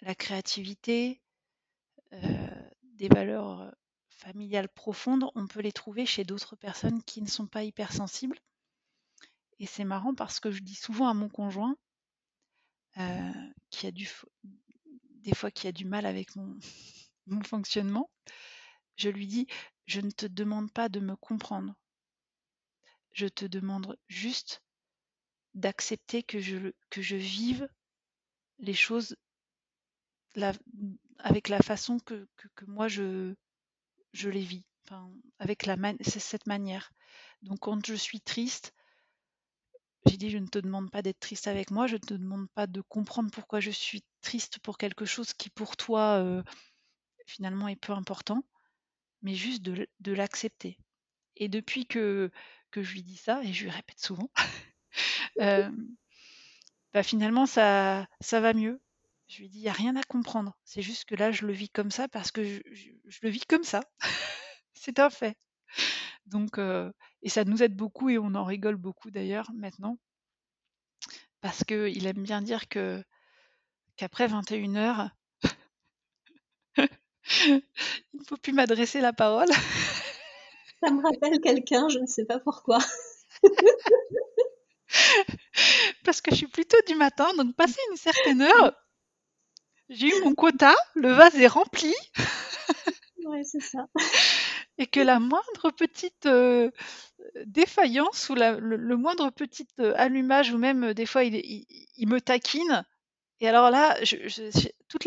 [0.00, 1.20] la créativité,
[2.12, 3.74] des valeurs
[4.10, 8.38] familiales profondes, on peut les trouver chez d'autres personnes qui ne sont pas hypersensibles.
[9.58, 11.76] Et c'est marrant parce que je dis souvent à mon conjoint,
[13.70, 14.08] qui a du,
[15.22, 16.58] des fois qui a du mal avec mon,
[17.26, 18.10] mon fonctionnement,
[18.96, 19.46] je lui dis
[19.86, 21.74] je ne te demande pas de me comprendre.
[23.12, 24.62] Je te demande juste
[25.54, 27.68] d'accepter que je, vive
[28.58, 29.16] les choses
[31.18, 32.26] avec la façon que,
[32.66, 33.34] moi je,
[34.14, 35.68] les vis, enfin, avec
[36.00, 36.90] cette manière.
[37.42, 38.72] Donc quand je suis triste,
[40.06, 42.48] j'ai dit je ne te demande pas d'être triste avec moi, je ne te demande
[42.50, 46.42] pas de comprendre pourquoi je suis triste pour quelque chose qui pour toi euh,
[47.26, 48.42] finalement est peu important
[49.22, 50.78] mais juste de, l'accepter.
[51.36, 52.30] Et depuis que,
[52.70, 54.30] que je lui dis ça, et je lui répète souvent,
[55.40, 55.70] euh,
[56.92, 58.80] bah finalement ça, ça va mieux.
[59.28, 60.58] Je lui dis, il n'y a rien à comprendre.
[60.64, 62.60] C'est juste que là, je le vis comme ça parce que je,
[63.22, 63.80] le vis comme ça.
[64.74, 65.38] C'est un fait.
[66.26, 69.98] Donc, euh, et ça nous aide beaucoup et on en rigole beaucoup d'ailleurs maintenant.
[71.40, 73.02] Parce qu'il aime bien dire que
[73.96, 75.10] qu'après 21:00
[77.46, 79.48] il ne faut plus m'adresser la parole.
[80.82, 82.78] Ça me rappelle quelqu'un, je ne sais pas pourquoi.
[86.04, 88.74] Parce que je suis plutôt du matin, donc passé une certaine heure,
[89.88, 91.94] j'ai eu mon quota, le vase est rempli.
[93.24, 93.86] Ouais, c'est ça.
[94.78, 96.70] Et que la moindre petite euh,
[97.46, 102.08] défaillance ou la, le, moindre petit euh, allumage, ou même euh, des fois il, il,
[102.08, 102.84] me taquine,
[103.40, 104.16] et alors là, je,
[104.98, 105.04] toute,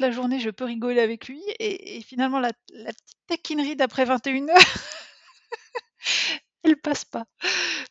[0.00, 4.48] la, journée, je peux rigoler avec lui, et, finalement, la, la, petite taquinerie d'après 21
[4.48, 4.56] heures,
[6.62, 7.26] elle passe pas.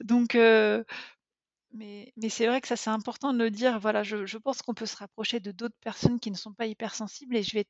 [0.01, 3.79] Donc, mais, mais c'est vrai que ça, c'est important de le dire.
[3.79, 6.67] Voilà, je, je pense qu'on peut se rapprocher de d'autres personnes qui ne sont pas
[6.67, 7.65] hypersensibles, et je vais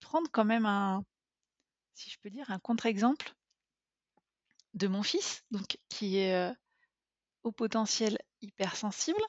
[0.00, 1.04] prendre quand même un,
[1.94, 3.34] si je peux dire, un contre-exemple
[4.74, 6.52] de mon fils, donc qui est euh,
[7.42, 9.20] au potentiel hypersensible,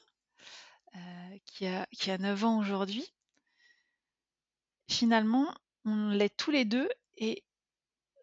[0.94, 3.12] euh, qui, a, qui a 9 ans aujourd'hui.
[4.92, 5.54] Finalement,
[5.86, 7.42] on l'est tous les deux et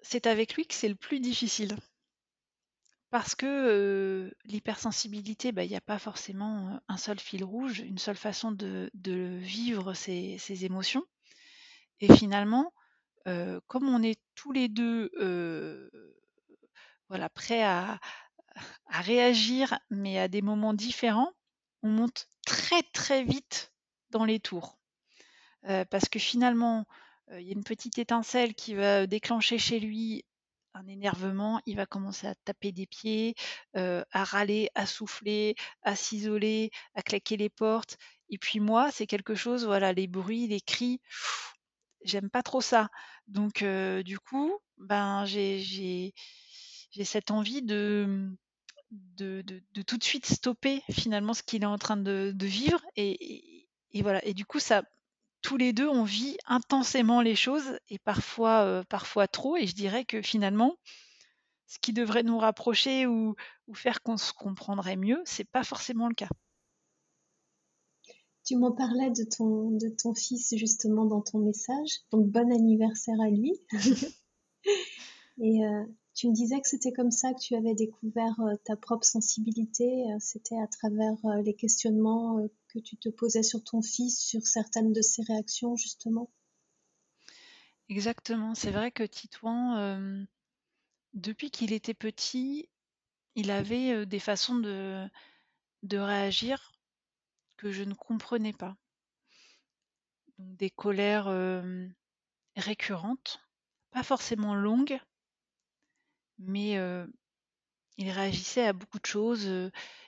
[0.03, 1.75] c'est avec lui que c'est le plus difficile.
[3.10, 7.97] Parce que euh, l'hypersensibilité, bah, il n'y a pas forcément un seul fil rouge, une
[7.97, 8.91] seule façon de,
[9.39, 11.03] vivre ses, émotions.
[12.01, 12.71] Et finalement,
[13.67, 15.10] comme on est tous les deux
[17.10, 17.99] voilà, prêts à,
[18.89, 21.34] réagir, mais à des moments différents,
[21.82, 23.73] on monte très très vite
[24.12, 24.79] dans les tours.
[25.63, 26.86] Parce que finalement,
[27.32, 30.24] il y a une petite étincelle qui va déclencher chez lui
[30.74, 33.36] un énervement, il va commencer à taper des pieds,
[33.74, 37.98] à râler, à souffler, à s'isoler, à claquer les portes.
[38.30, 41.02] Et puis moi, c'est quelque chose, voilà, les bruits, les cris,
[42.04, 42.89] j'aime pas trop ça.
[43.28, 46.13] Donc du coup, ben j'ai
[47.04, 48.30] cette envie de
[48.91, 53.67] de, de, tout de suite stopper finalement ce qu'il est en train de, vivre et,
[53.91, 54.24] et, voilà.
[54.26, 54.84] Et du coup, ça,
[55.41, 59.58] tous les deux, on vit intensément les choses et parfois, parfois trop.
[59.58, 60.75] Et je dirais que finalement,
[61.67, 63.36] ce qui devrait nous rapprocher ou,
[63.67, 66.30] ou faire qu'on se comprendrait mieux, c'est pas forcément le cas.
[68.43, 71.99] Tu m'en parlais de ton, de ton fils justement dans ton message.
[72.12, 73.54] Donc bon anniversaire à lui.
[75.41, 75.86] Et euh,
[76.19, 79.86] tu me disais que c'était comme ça que tu avais découvert euh, ta propre sensibilité.
[79.86, 84.91] Euh, c'était à travers les questionnements que tu te posais sur ton fils, sur certaines
[84.91, 86.29] de ses réactions justement?
[87.88, 88.53] Exactement.
[88.53, 90.27] C'est vrai que Titouan,
[91.13, 92.69] depuis qu'il était petit,
[93.36, 95.08] il avait des façons de,
[95.84, 96.73] de réagir
[97.58, 98.75] que je ne comprenais pas.
[100.38, 101.34] Donc des colères
[102.55, 103.41] récurrentes,
[103.89, 104.99] pas forcément longues,
[106.39, 106.78] mais
[107.97, 109.49] il réagissait à beaucoup de choses.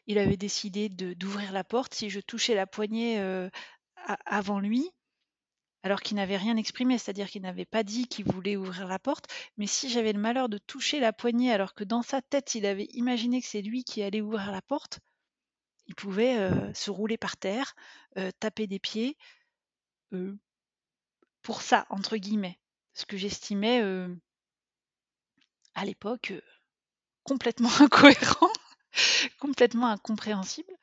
[0.08, 3.22] il avait décidé d'ouvrir la porte si je touchais la poignée
[4.26, 4.90] avant lui,
[5.84, 9.28] alors qu'il n'avait rien exprimé, c'est-à-dire qu'il n'avait pas dit qu'il voulait ouvrir la porte,
[9.58, 12.66] mais si j'avais le malheur de toucher la poignée alors que dans sa tête il
[12.66, 15.00] avait imaginé que c'est lui qui allait ouvrir la porte,
[15.88, 17.74] il pouvait se rouler par terre,
[18.40, 19.18] taper des pieds,
[21.42, 22.60] pour ça, entre guillemets.
[22.94, 23.82] Ce que j'estimais
[25.76, 26.34] à l'époque
[27.24, 28.52] complètement incohérent,
[29.40, 30.74] complètement incompréhensible.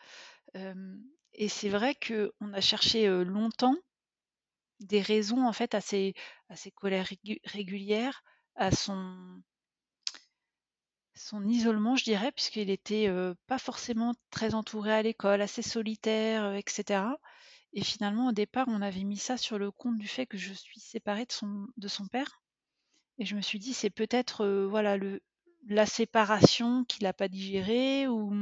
[1.34, 3.76] et c'est vrai qu'on a cherché longtemps
[4.80, 6.14] des raisons en fait à ces
[6.74, 7.08] colères
[7.44, 8.22] régulières,
[8.54, 9.42] à son,
[11.14, 13.08] son isolement, je dirais, puisqu'il était
[13.46, 17.02] pas forcément très entouré à l'école, assez solitaire, etc.
[17.72, 20.52] Et finalement, au départ, on avait mis ça sur le compte du fait que je
[20.52, 22.40] suis séparée de son, de son père.
[23.18, 25.20] Et je me suis dit, c'est peut-être voilà le,
[25.66, 28.32] la séparation qu'il n'a pas digérée ou,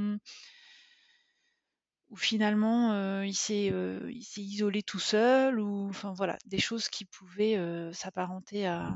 [2.10, 7.04] ou finalement il s'est il s'est isolé tout seul ou enfin voilà des choses qui
[7.04, 7.58] pouvaient
[7.92, 8.94] s'apparenter à,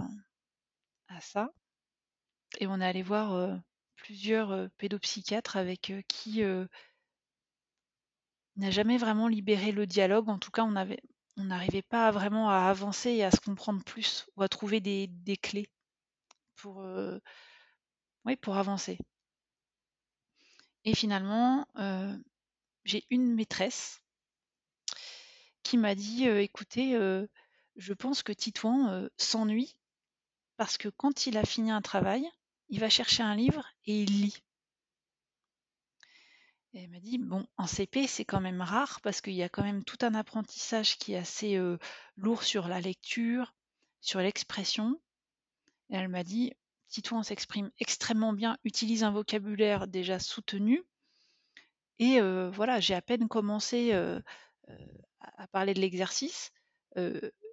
[1.09, 1.51] à ça.
[2.59, 3.59] Et on est allé voir
[3.97, 6.43] plusieurs pédopsychiatres avec qui
[8.57, 10.29] n'a jamais vraiment libéré le dialogue.
[10.29, 11.01] En tout cas, on avait,
[11.37, 15.07] on n'arrivait pas vraiment à avancer et à se comprendre plus ou à trouver des,
[15.09, 15.69] des clés
[16.61, 16.85] pour,
[18.25, 18.99] oui, pour avancer.
[20.85, 21.67] Et finalement,
[22.85, 24.03] j'ai une maîtresse
[25.63, 26.93] qui m'a dit écoutez,
[27.77, 29.77] je pense que Titouan s'ennuie
[30.57, 32.29] parce que quand il a fini un travail,
[32.69, 34.43] il va chercher un livre et il lit.
[36.73, 39.49] Et elle m'a dit, bon, en CP, c'est quand même rare parce qu'il y a
[39.49, 41.59] quand même tout un apprentissage qui est assez
[42.17, 43.55] lourd sur la lecture,
[44.01, 45.01] sur l'expression.
[45.91, 46.53] Elle m'a dit,
[46.89, 50.85] Titouan s'exprime extrêmement bien, utilise un vocabulaire déjà soutenu.
[51.99, 56.53] Et voilà, j'ai à peine commencé à parler de l'exercice,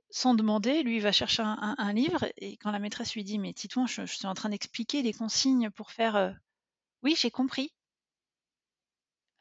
[0.10, 3.88] sans demander, lui, va chercher un, livre et quand la maîtresse lui dit Mais Titouan,
[3.88, 6.36] je, suis en train d'expliquer les consignes pour faire.
[7.04, 7.74] Oui, j'ai compris.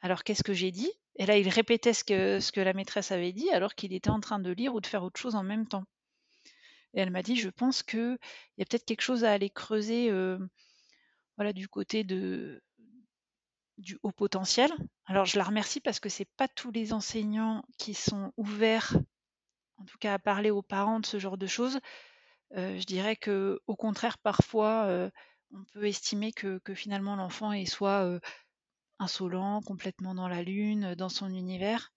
[0.01, 0.91] Alors qu'est-ce que j'ai dit?
[1.15, 4.39] Et là, il répétait ce que la maîtresse avait dit alors qu'il était en train
[4.39, 5.85] de lire ou de faire autre chose en même temps.
[6.93, 8.17] Et elle m'a dit Je pense qu'il
[8.57, 10.11] y a peut-être quelque chose à aller creuser
[11.37, 12.61] voilà, du côté du
[14.03, 14.71] haut potentiel.
[15.05, 18.95] Alors je la remercie parce que c'est pas tous les enseignants qui sont ouverts
[19.77, 21.79] en tout cas à parler aux parents de ce genre de choses.
[22.51, 25.09] je dirais que au contraire, parfois,
[25.51, 28.19] on peut estimer que, finalement l'enfant est soit
[28.99, 31.93] insolent, complètement dans la lune, dans son univers,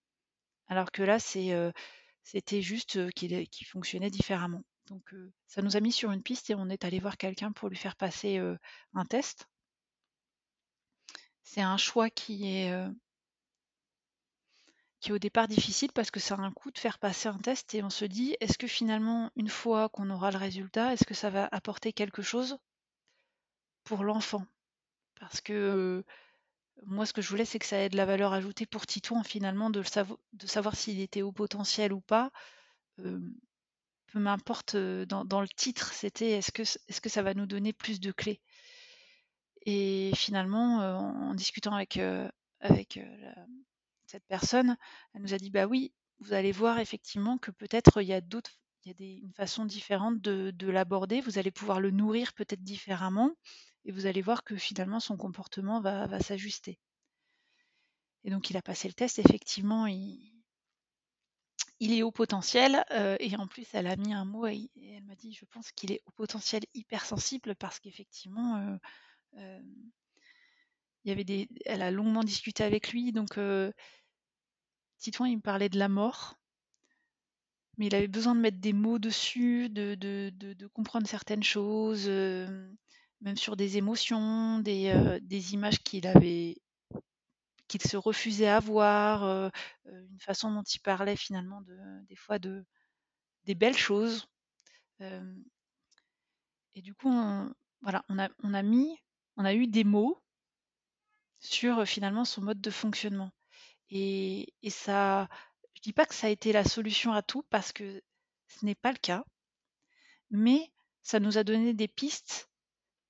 [0.67, 4.63] alors que là, c'était juste qu'il fonctionnait différemment.
[4.91, 5.15] Donc
[5.47, 7.77] ça nous a mis sur une piste et on est allé voir quelqu'un pour lui
[7.77, 8.37] faire passer
[8.93, 9.47] un test.
[11.43, 12.73] C'est un choix qui est
[14.99, 17.73] qui au départ difficile parce que ça a un coût de faire passer un test
[17.73, 21.13] et on se dit est-ce que finalement une fois qu'on aura le résultat, est-ce que
[21.13, 22.57] ça va apporter quelque chose
[23.85, 24.45] pour l'enfant?
[25.21, 26.03] Parce que
[26.85, 29.23] moi ce que je voulais c'est que ça ait de la valeur ajoutée pour Titouan
[29.23, 29.81] finalement de,
[30.33, 32.29] de savoir s'il était au potentiel ou pas.
[34.11, 37.99] Peu m'importe dans, le titre, c'était est-ce que, est-ce que ça va nous donner plus
[37.99, 38.41] de clés?
[39.65, 40.79] Et finalement,
[41.29, 41.99] en discutant avec,
[42.59, 42.99] avec
[44.05, 44.75] cette personne,
[45.13, 48.21] elle nous a dit bah oui, vous allez voir effectivement que peut-être il y a
[48.21, 48.51] d'autres,
[48.83, 51.21] il y a des, une façon différente de, l'aborder.
[51.21, 53.31] Vous allez pouvoir le nourrir peut-être différemment
[53.85, 56.79] et vous allez voir que finalement son comportement va, s'ajuster.
[58.23, 60.40] Et donc il a passé le test, effectivement, il,
[61.81, 65.03] il est au potentiel euh, et en plus elle a mis un mot et, elle
[65.03, 68.77] m'a dit je pense qu'il est au potentiel hypersensible parce qu'effectivement euh,
[69.37, 69.61] euh,
[71.03, 73.37] il y avait des elle a longuement discuté avec lui donc
[74.99, 76.35] Titouan, il me parlait de la mort,
[77.77, 83.35] mais il avait besoin de mettre des mots dessus, de, de, comprendre certaines choses, même
[83.35, 86.61] sur des émotions, des, des images qu'il avait
[87.79, 89.51] qu'il se refusait à voir,
[89.85, 92.65] une façon dont il parlait finalement de, des fois de
[93.45, 94.27] des belles choses.
[94.99, 98.97] et du coup, on, voilà, on a, mis,
[99.37, 100.21] on a eu des mots
[101.39, 103.31] sur finalement son mode de fonctionnement.
[103.89, 105.27] Et, ça,
[105.73, 108.01] je dis pas que ça a été la solution à tout parce que
[108.47, 109.25] ce n'est pas le cas,
[110.29, 112.49] mais ça nous a donné des pistes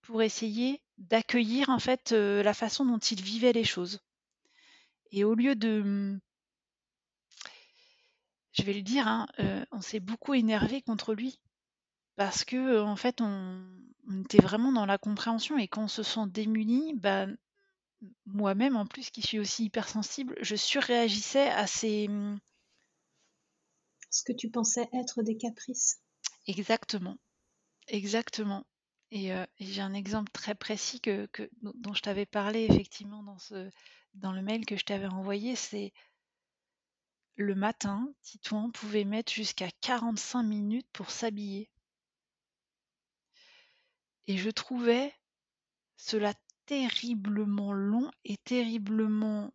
[0.01, 3.99] pour essayer d'accueillir en fait la façon dont il vivait les choses.
[5.11, 6.19] Et au lieu de, mmh,
[8.53, 9.27] je vais le dire, hein,
[9.71, 11.39] on s'est beaucoup énervé contre lui
[12.15, 13.63] parce que en fait on,
[14.25, 17.37] était vraiment dans la compréhension et quand on se sent démuni, ben
[18.25, 22.07] moi-même, en plus, qui suis aussi hypersensible, je surréagissais à ces.
[22.07, 22.39] Mmh
[24.09, 26.01] Ce que tu pensais être des caprices.
[26.47, 27.17] Exactement.
[27.87, 28.65] Exactement.
[29.11, 31.29] Et, j'ai un exemple très précis que,
[31.61, 33.23] dont je t'avais parlé effectivement
[34.13, 35.93] dans, le mail que je t'avais envoyé, c'est
[37.35, 41.69] le matin, Titouan pouvait mettre jusqu'à 45 minutes pour s'habiller.
[44.27, 45.13] Et je trouvais
[45.97, 46.33] cela
[46.65, 49.53] terriblement long et terriblement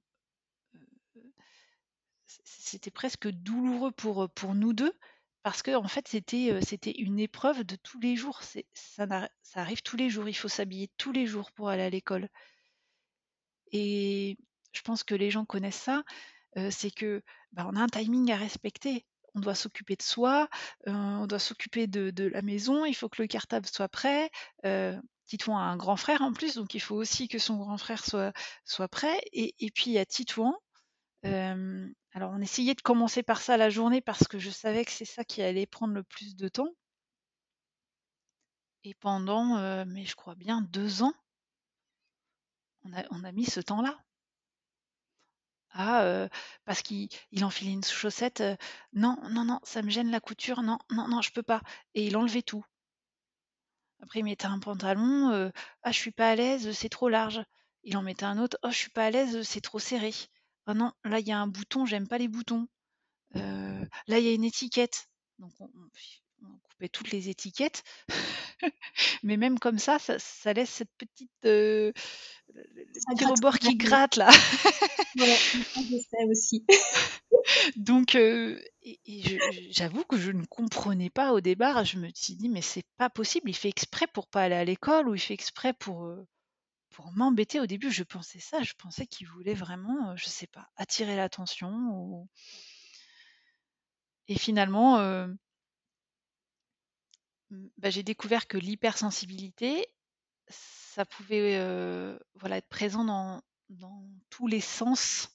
[2.27, 4.93] c'était presque douloureux pour nous deux
[5.47, 8.41] parce que en fait c'était une épreuve de tous les jours
[8.75, 9.07] ça,
[9.55, 12.29] arrive tous les jours il faut s'habiller tous les jours pour aller à l'école
[13.71, 14.39] et
[14.73, 16.03] je pense que les gens connaissent ça
[16.71, 17.23] c'est que
[17.53, 20.49] bah, a un timing à respecter on doit s'occuper de soi,
[20.87, 24.31] on doit s'occuper de, la maison, il faut que le cartable soit prêt,
[25.27, 28.05] Titouan a un grand frère en plus, donc il faut aussi que son grand frère
[28.05, 28.33] soit,
[28.65, 29.21] soit prêt.
[29.33, 30.55] Et, puis il y a Titouan.
[32.13, 35.05] Alors on essayait de commencer par ça la journée parce que je savais que c'est
[35.05, 36.71] ça qui allait prendre le plus de temps.
[38.85, 41.13] Et pendant, mais je crois bien deux ans,
[42.85, 43.99] on a, mis ce temps-là.
[45.71, 46.29] Ah,
[46.65, 48.43] parce qu'il il enfilait une chaussette,
[48.93, 51.61] non, non, non, ça me gêne la couture, non, non, non, je peux pas.
[51.95, 52.65] Et il enlevait tout.
[54.03, 55.51] Après, il mettait un pantalon,
[55.83, 57.43] ah, je suis pas à l'aise, c'est trop large.
[57.83, 60.13] Il en mettait un autre, oh, je suis pas à l'aise, c'est trop serré.
[60.67, 62.67] Ah non, là, il y a un bouton, j'aime pas les boutons.
[63.35, 65.09] là, il y a une étiquette.
[65.39, 65.69] Donc, on,
[66.63, 67.85] coupait toutes les étiquettes.
[69.23, 71.31] Mais même comme ça, ça, laisse cette petite.
[71.45, 71.93] Euh,
[72.53, 74.31] petit rebord qui gratte là.
[75.17, 76.65] voilà, je sais aussi.
[77.77, 78.19] Donc,
[79.71, 81.85] j'avoue que je ne comprenais pas au départ.
[81.85, 83.51] Je me suis dit, mais c'est pas possible.
[83.51, 86.17] Il fait exprès pour pas aller à l'école ou il fait exprès pour,
[86.97, 87.61] pour m'embêter.
[87.61, 88.63] Au début, je pensais ça.
[88.63, 92.27] Je pensais qu'il voulait vraiment, je sais pas, attirer l'attention
[94.29, 94.97] Et finalement,
[97.51, 99.87] bah, j'ai découvert que l'hypersensibilité,
[100.49, 101.61] ça pouvait
[102.35, 105.29] voilà, être présent dans, dans tous les sens.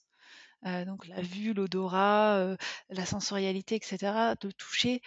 [0.64, 2.56] donc la vue, l'odorat,
[2.88, 5.00] la sensorialité, etc., de toucher,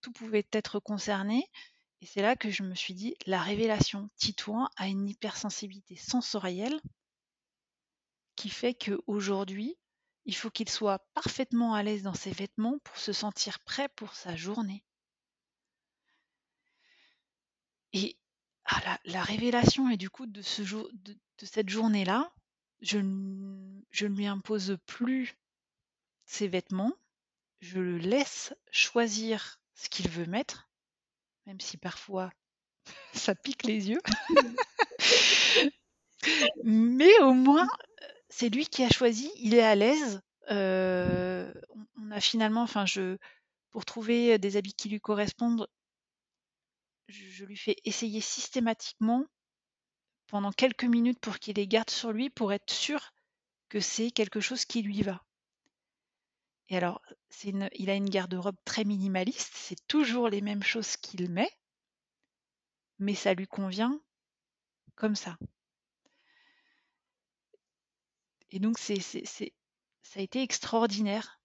[0.00, 1.44] tout pouvait être concerné.
[2.02, 6.80] Et c'est là que je me suis dit, la révélation, Titouan a une hypersensibilité sensorielle
[8.34, 9.78] qui fait qu'aujourd'hui,
[10.24, 14.14] il faut qu'il soit parfaitement à l'aise dans ses vêtements pour se sentir prêt pour
[14.14, 14.82] sa journée.
[17.92, 18.18] Et
[18.64, 22.32] ah, la, révélation et du coup de, cette journée-là,
[22.80, 25.36] je ne lui impose plus
[26.24, 26.94] ses vêtements,
[27.60, 30.68] je le laisse choisir ce qu'il veut mettre,
[31.46, 32.30] même si parfois
[33.14, 34.02] ça pique les yeux.
[36.64, 37.68] Mais au moins,
[38.28, 40.20] c'est lui qui a choisi, il est à l'aise.
[40.50, 41.52] Euh,
[41.96, 43.16] on a finalement, enfin, je,
[43.70, 45.68] pour trouver des habits qui lui correspondent,
[47.08, 49.24] je, lui fais essayer systématiquement
[50.28, 53.12] pendant quelques minutes pour qu'il les garde sur lui pour être sûr
[53.68, 55.22] que c'est quelque chose qui lui va.
[56.72, 57.02] Et alors,
[57.44, 61.50] il a une garde-robe très minimaliste, c'est toujours les mêmes choses qu'il met,
[62.98, 64.00] mais ça lui convient
[64.94, 65.36] comme ça.
[68.52, 71.42] Et donc, ça a été extraordinaire.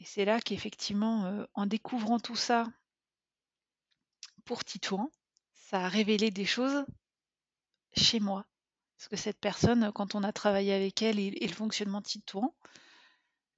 [0.00, 2.66] Et c'est là qu'effectivement, euh, en découvrant tout ça
[4.44, 5.10] pour Titouan,
[5.54, 6.84] ça a révélé des choses
[7.96, 8.44] chez moi.
[8.98, 12.54] Parce que cette personne, quand on a travaillé avec elle et, le fonctionnement de Titouan,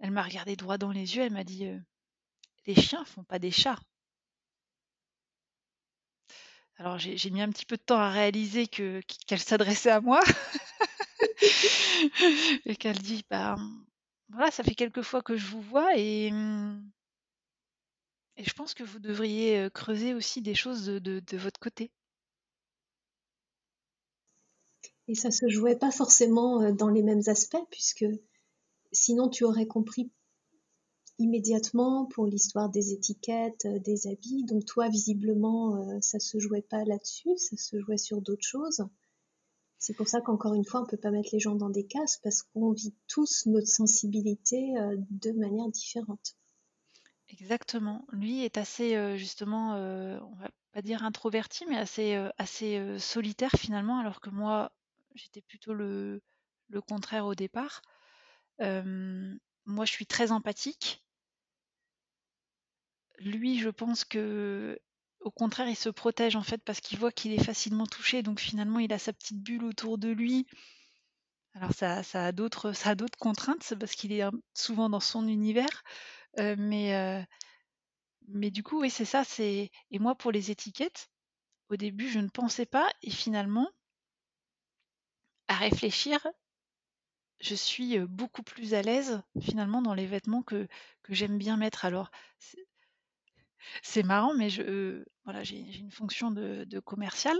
[0.01, 1.69] elle m'a regardé droit dans les yeux, elle m'a dit
[2.67, 3.81] Les chiens font pas des chats.
[6.77, 10.21] Alors j'ai mis un petit peu de temps à réaliser que qu'elle s'adressait à moi.
[12.65, 13.57] et qu'elle dit bah
[14.31, 16.91] voilà, ça fait quelques fois que je vous vois et, mmh,
[18.37, 21.91] et je pense que vous devriez creuser aussi des choses de, votre côté.
[25.09, 28.05] Et ça se jouait pas forcément dans les mêmes aspects, puisque
[28.93, 30.11] sinon tu aurais compris
[31.19, 34.45] immédiatement pour l'histoire des étiquettes, des habits.
[34.45, 38.85] Donc toi, visiblement, ça se jouait pas là-dessus, ça se jouait sur d'autres choses.
[39.79, 42.19] C'est pour ça qu'encore une fois, on peut pas mettre les gens dans des cases
[42.23, 46.37] parce qu'on vit tous notre sensibilité euh, de manière différente.
[47.29, 48.05] Exactement.
[48.11, 53.53] Lui est assez euh, justement, euh, on va pas dire introverti, mais assez, assez solitaire
[53.53, 54.73] finalement, alors que moi,
[55.15, 56.21] j'étais plutôt le,
[56.89, 57.83] contraire au départ.
[58.61, 61.05] Moi, je suis très empathique.
[63.21, 64.79] Lui, je pense que
[65.21, 68.39] au contraire, il se protège en fait parce qu'il voit qu'il est facilement touché, donc
[68.39, 70.47] finalement il a sa petite bulle autour de lui.
[71.55, 72.73] Alors ça, ça a d'autres,
[73.19, 74.23] contraintes, parce qu'il est
[74.55, 75.83] souvent dans son univers,
[76.37, 77.27] mais
[78.29, 79.25] du coup oui c'est ça.
[79.41, 81.11] Et moi pour les étiquettes,
[81.69, 83.69] au début je ne pensais pas et finalement
[85.49, 86.25] à réfléchir,
[87.41, 90.67] je suis beaucoup plus à l'aise finalement dans les vêtements que
[91.03, 91.85] que j'aime bien mettre.
[91.85, 92.11] Alors
[93.83, 97.37] c'est marrant, mais je, voilà, j'ai une fonction de, de commercial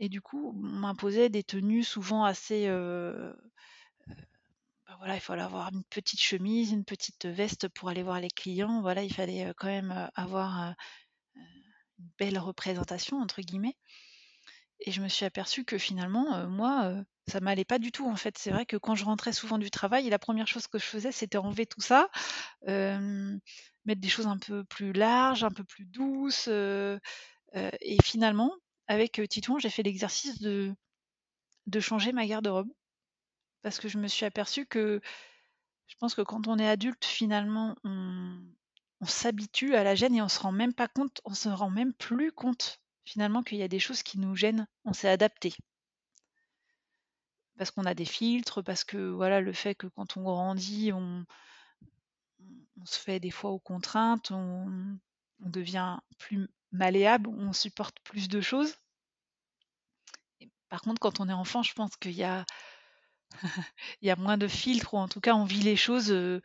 [0.00, 2.66] et du coup, on m'imposait des tenues souvent assez.
[2.66, 3.32] Euh,
[4.86, 8.30] bah voilà, il fallait avoir une petite chemise, une petite veste pour aller voir les
[8.30, 8.82] clients.
[8.82, 10.74] Voilà, il fallait quand même avoir
[11.36, 13.76] une belle représentation entre guillemets.
[14.80, 16.94] Et je me suis aperçue que finalement, moi,
[17.28, 18.36] ça m'allait pas du tout en fait.
[18.38, 21.12] C'est vrai que quand je rentrais souvent du travail, la première chose que je faisais,
[21.12, 22.10] c'était enlever tout ça,
[22.66, 26.48] mettre des choses un peu plus larges, un peu plus douces.
[26.48, 28.52] et finalement,
[28.88, 30.74] avec Titouan, j'ai fait l'exercice de,
[31.80, 32.70] changer ma garde-robe.
[33.62, 35.00] Parce que je me suis aperçue que
[35.86, 38.38] je pense que quand on est adulte, finalement, on,
[39.00, 41.70] on s'habitue à la gêne et on se rend même pas compte, on se rend
[41.70, 44.66] même plus compte finalement qu'il y a des choses qui nous gênent.
[44.84, 45.54] On s'est adapté
[47.56, 51.24] parce qu'on a des filtres, parce que voilà le fait que quand on grandit, on,
[52.84, 54.98] se fait des fois aux contraintes, on,
[55.40, 58.76] devient plus malléable, on supporte plus de choses.
[60.68, 62.44] par contre, quand on est enfant, je pense qu'il y a,
[64.02, 66.10] il y a moins de filtres, ou en tout cas, on vit les choses.
[66.10, 66.42] Euh,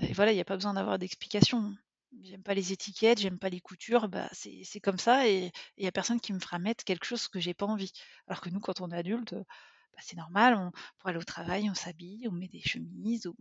[0.00, 1.74] et voilà, il n'y a pas besoin d'avoir d'explication.
[2.22, 5.88] J'aime pas les étiquettes, j'aime pas les coutures, bah c'est comme ça, et il n'y
[5.88, 7.92] a personne qui me fera mettre quelque chose que j'ai pas envie.
[8.26, 11.68] Alors que nous, quand on est adulte, bah, c'est normal, on, pour aller au travail,
[11.68, 13.36] on s'habille, on met des chemises, ou,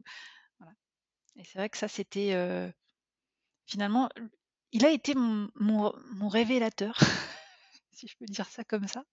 [0.60, 0.74] voilà.
[1.38, 2.34] Et c'est vrai que ça, c'était
[3.66, 4.10] finalement,
[4.72, 6.98] il a été mon, mon, révélateur,
[7.92, 9.04] si je peux dire ça comme ça.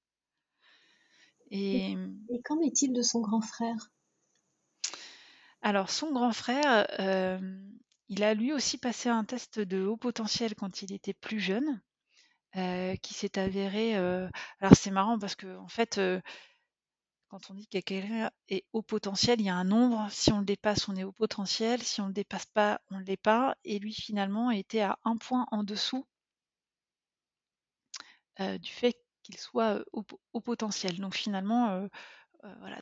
[1.51, 1.93] Et,
[2.31, 3.91] et qu'en est-il de son grand frère?
[5.61, 6.87] Alors, son grand frère,
[8.13, 11.81] il a lui aussi passé un test de haut potentiel quand il était plus jeune,
[12.55, 15.99] qui s'est avéré, alors c'est marrant parce que en fait,
[17.29, 20.07] quand on dit que quelqu'un est haut potentiel, il y a un nombre.
[20.11, 21.83] Si on le dépasse, on est haut potentiel.
[21.83, 23.57] Si on ne le dépasse pas, on ne l'est pas.
[23.65, 26.07] Et lui, finalement, était à un point en dessous
[28.39, 31.01] du fait qu'il soit haut, potentiel.
[31.01, 31.89] Donc finalement,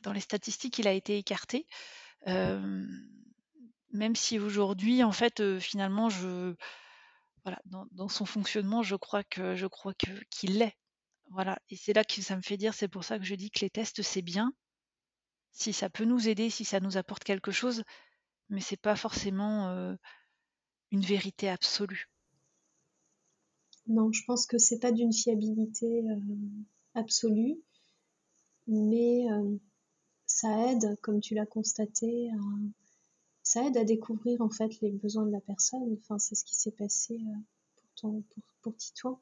[0.03, 1.65] dans les statistiques, il a été écarté.
[3.93, 6.55] Même si aujourd'hui, en fait, finalement, je,
[7.43, 10.75] voilà, dans, son fonctionnement, je crois que je crois que qu'il l'est.
[11.31, 13.51] Voilà, et c'est là que ça me fait dire, c'est pour ça que je dis
[13.51, 14.53] que les tests, c'est bien,
[15.53, 17.83] si ça peut nous aider, si ça nous apporte quelque chose,
[18.49, 19.95] mais c'est pas forcément
[20.91, 22.09] une vérité absolue.
[23.87, 26.03] Non, je pense que c'est pas d'une fiabilité
[26.93, 27.57] absolue,
[28.67, 29.25] mais
[30.25, 32.29] ça aide, comme tu l'as constaté,
[33.51, 35.97] ça aide à découvrir en fait les besoins de la personne.
[35.99, 37.19] Enfin, c'est ce qui s'est passé
[37.99, 39.19] pour, pour, pour Titouan.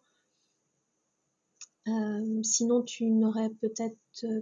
[1.87, 3.97] Euh, sinon, tu n'aurais peut-être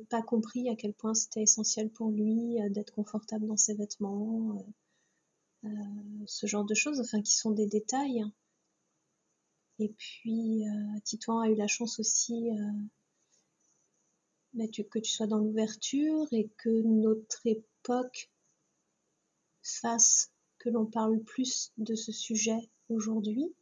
[0.10, 4.62] pas compris à quel point c'était essentiel pour lui euh, d'être confortable dans ses vêtements,
[5.64, 5.70] euh,
[6.26, 8.26] ce genre de choses, enfin qui sont des détails.
[9.80, 10.66] Et puis,
[11.06, 12.50] Titouan a eu la chance aussi
[14.54, 18.32] bah, que tu sois dans l'ouverture et que notre époque
[19.70, 23.54] fasse que l'on parle plus de ce sujet aujourd'hui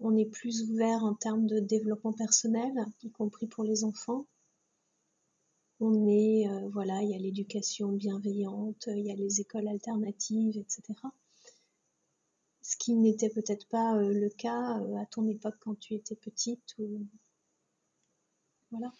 [0.00, 2.72] on est plus ouvert en termes de développement personnel,
[3.02, 4.26] y compris pour les enfants.
[5.80, 10.56] On est, euh, voilà, il y a l'éducation bienveillante, il y a les écoles alternatives,
[10.56, 10.82] etc.
[12.62, 16.16] Ce qui n'était peut-être pas euh, le cas euh, à ton époque quand tu étais
[16.16, 16.76] petite.
[18.70, 18.92] Voilà.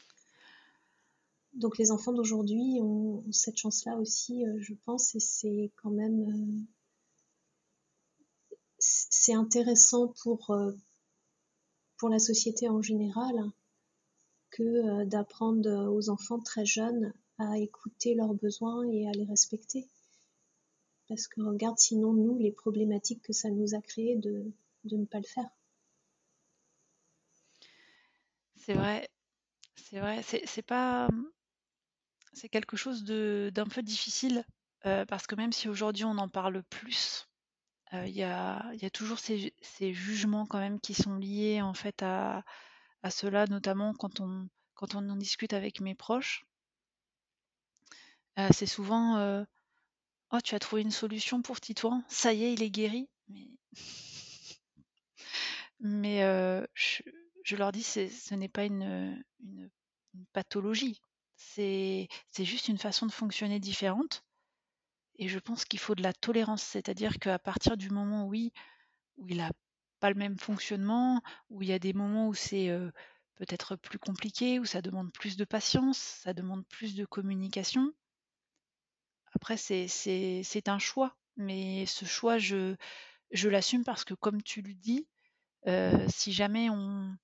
[1.56, 6.66] Donc les enfants d'aujourd'hui ont, cette chance-là aussi, je pense, et c'est quand même
[8.78, 10.54] c'est intéressant pour,
[11.96, 13.34] pour la société en général
[14.50, 19.86] que euh, d'apprendre aux enfants très jeunes à écouter leurs besoins et à les respecter.
[21.08, 24.52] Parce que regarde sinon nous les problématiques que ça nous a créées de
[24.84, 25.48] ne pas le faire.
[28.56, 29.08] C'est vrai,
[29.76, 31.08] c'est vrai, c'est pas.
[32.36, 34.44] C'est quelque chose d'un peu difficile
[34.84, 37.30] euh, parce que même si aujourd'hui on en parle plus,
[37.92, 39.54] il y a toujours ces
[39.94, 42.44] jugements quand même qui sont liés en fait à
[43.08, 44.50] cela, notamment quand on
[45.08, 46.44] en discute avec mes proches.
[48.52, 49.46] c'est souvent,
[50.30, 52.04] «Oh tu as trouvé une solution pour Titouan?
[52.06, 53.08] Ça y est, il est guéri?»
[55.80, 56.20] mais
[57.44, 59.24] je leur dis: «C'est ce n'est pas une
[60.34, 61.00] pathologie.
[61.36, 62.08] C'est
[62.38, 64.24] juste une façon de fonctionner différente
[65.18, 68.52] et je pense qu'il faut de la tolérance, c'est-à-dire qu'à partir du moment, où il
[69.36, 69.50] n'a
[70.00, 72.68] pas le même fonctionnement, où il y a des moments où c'est
[73.36, 77.92] peut-être plus compliqué, où ça demande plus de patience, ça demande plus de communication.
[79.34, 82.76] Après, c'est un choix, mais ce choix, je,
[83.30, 85.06] je l'assume parce que comme tu le dis,
[86.08, 87.16] si jamais on,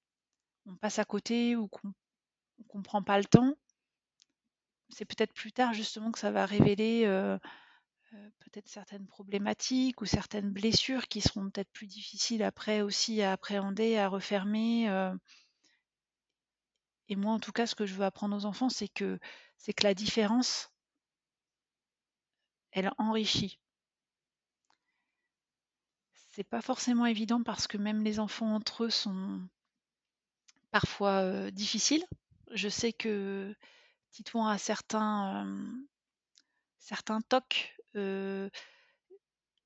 [0.67, 1.93] on, passe à côté ou qu'on
[2.75, 3.55] ne prend pas le temps,
[4.93, 7.39] c'est peut-être plus tard justement que ça va révéler euh,
[8.41, 13.97] peut-être certaines problématiques ou certaines blessures qui seront peut-être plus difficiles après aussi à appréhender,
[13.97, 14.89] à refermer.
[14.91, 15.15] Euh.
[17.09, 19.19] Et moi, en tout cas, ce que je veux apprendre aux enfants, c'est que
[19.57, 20.71] c'est que la différence,
[22.73, 23.59] elle enrichit.
[26.31, 29.41] C'est pas forcément évident parce que même les enfants entre eux sont
[30.71, 32.05] parfois euh, difficiles.
[32.51, 33.55] Je sais que
[34.13, 35.47] Titouan a certains,
[37.29, 38.49] tocs euh,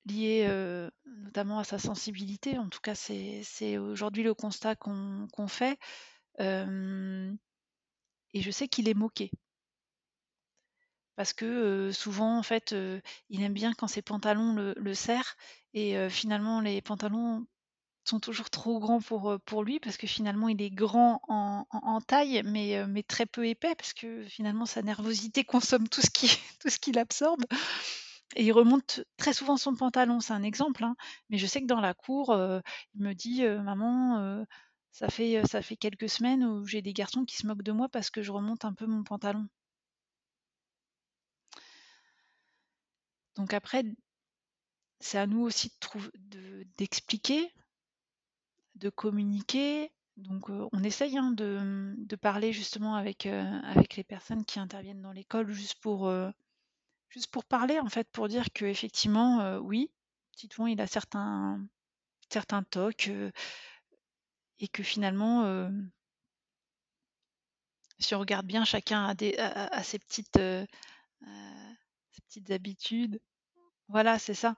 [0.06, 0.48] lié
[1.04, 2.58] notamment à sa sensibilité.
[2.58, 5.78] En tout cas, c'est aujourd'hui le constat qu'on fait.
[6.38, 6.46] et
[8.34, 9.30] je sais qu'il est moqué.
[11.16, 12.74] Parce que souvent, en fait,
[13.30, 15.34] il aime bien quand ses pantalons le serrent.
[15.74, 17.46] Et finalement, les pantalons
[18.08, 22.00] sont toujours trop grands pour, pour lui parce que finalement il est grand en, en,
[22.00, 26.28] taille mais, mais très peu épais parce que finalement sa nervosité consomme tout ce qui
[26.60, 27.44] tout qu'il absorbe
[28.34, 30.96] et il remonte très souvent son pantalon, c'est un exemple, hein.
[31.30, 32.36] mais je sais que dans la cour,
[32.94, 34.44] il me dit, «Maman,
[34.92, 37.88] ça fait, ça fait quelques semaines où j'ai des garçons qui se moquent de moi
[37.88, 39.48] parce que je remonte un peu mon pantalon».
[43.36, 43.84] Donc après,
[45.00, 45.72] c'est à nous aussi
[46.18, 47.50] de d'expliquer, de
[48.90, 49.90] communiquer.
[50.16, 55.12] Donc on essaye, hein, de, de parler justement avec, avec les personnes qui interviennent dans
[55.12, 56.10] l'école juste pour,
[57.32, 59.90] pour parler, en fait, pour dire qu'effectivement, effectivement, oui,
[60.36, 61.60] Titouan, il a certains
[62.30, 63.10] certains tocs,
[64.58, 65.70] et que finalement,
[67.98, 70.38] si on regarde bien, chacun a des a ses petites
[72.50, 73.20] habitudes.
[73.88, 74.56] Voilà, c'est ça.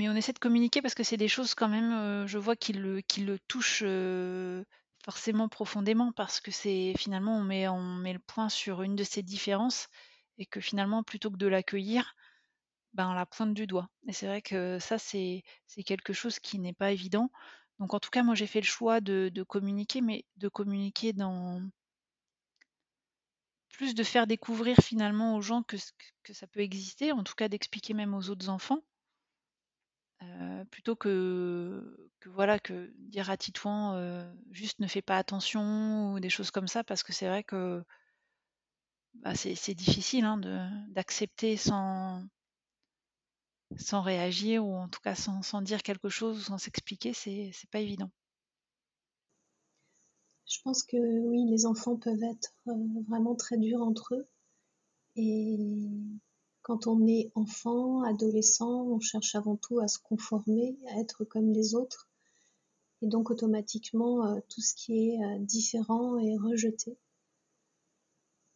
[0.00, 2.72] Mais on essaie de communiquer parce que c'est des choses quand même, je vois qui
[2.72, 3.84] le qui le touchent,
[5.04, 9.88] forcément profondément parce que c'est finalement on met le point sur une de ces différences
[10.38, 12.14] et que finalement plutôt que de l'accueillir,
[12.94, 15.44] ben, on la pointe du doigt et c'est vrai que ça c'est
[15.84, 17.30] quelque chose qui n'est pas évident.
[17.78, 21.60] Donc en tout cas, moi j'ai fait le choix de communiquer, mais de communiquer dans
[23.68, 25.76] plus de faire découvrir finalement aux gens que
[26.32, 28.82] ça peut exister, en tout cas d'expliquer même aux autres enfants.
[30.70, 31.96] Plutôt que
[32.98, 37.12] dire à Titouan, juste ne fais pas attention ou des choses comme ça parce que
[37.12, 37.82] c'est vrai que
[39.14, 40.38] bah, c'est difficile, hein,
[40.88, 42.28] d'accepter sans
[43.78, 48.10] réagir ou en tout cas sans dire quelque chose ou sans s'expliquer, c'est pas évident.
[50.46, 52.52] Je pense que oui, les enfants peuvent être,
[53.08, 54.28] vraiment très durs entre eux
[55.16, 55.58] et
[56.70, 61.50] quand on est enfant, adolescent, on cherche avant tout à se conformer, à être comme
[61.50, 62.08] les autres
[63.02, 66.96] et donc automatiquement, tout ce qui est, différent est rejeté.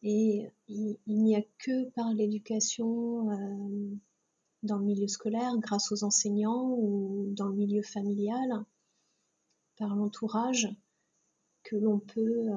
[0.01, 3.25] Et il n'y a que par l'éducation,
[4.63, 8.63] dans le milieu scolaire, grâce aux enseignants ou dans le milieu familial,
[9.77, 10.69] par l'entourage,
[11.63, 12.47] que l'on peut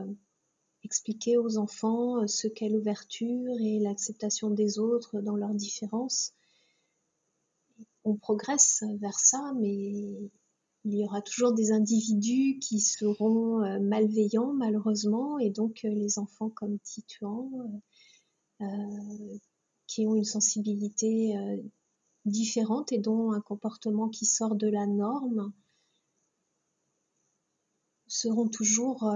[0.85, 6.33] expliquer aux enfants ce qu'est l'ouverture et l'acceptation des autres dans leurs différences.
[8.05, 10.31] On progresse vers ça, mais
[10.85, 16.19] il y aura toujours des individus qui seront euh, malveillants malheureusement et donc euh, les
[16.19, 17.83] enfants comme Titouan
[18.61, 18.67] euh,
[19.87, 21.35] qui ont une sensibilité
[22.27, 25.51] différente et dont un comportement qui sort de la norme
[28.07, 29.11] seront toujours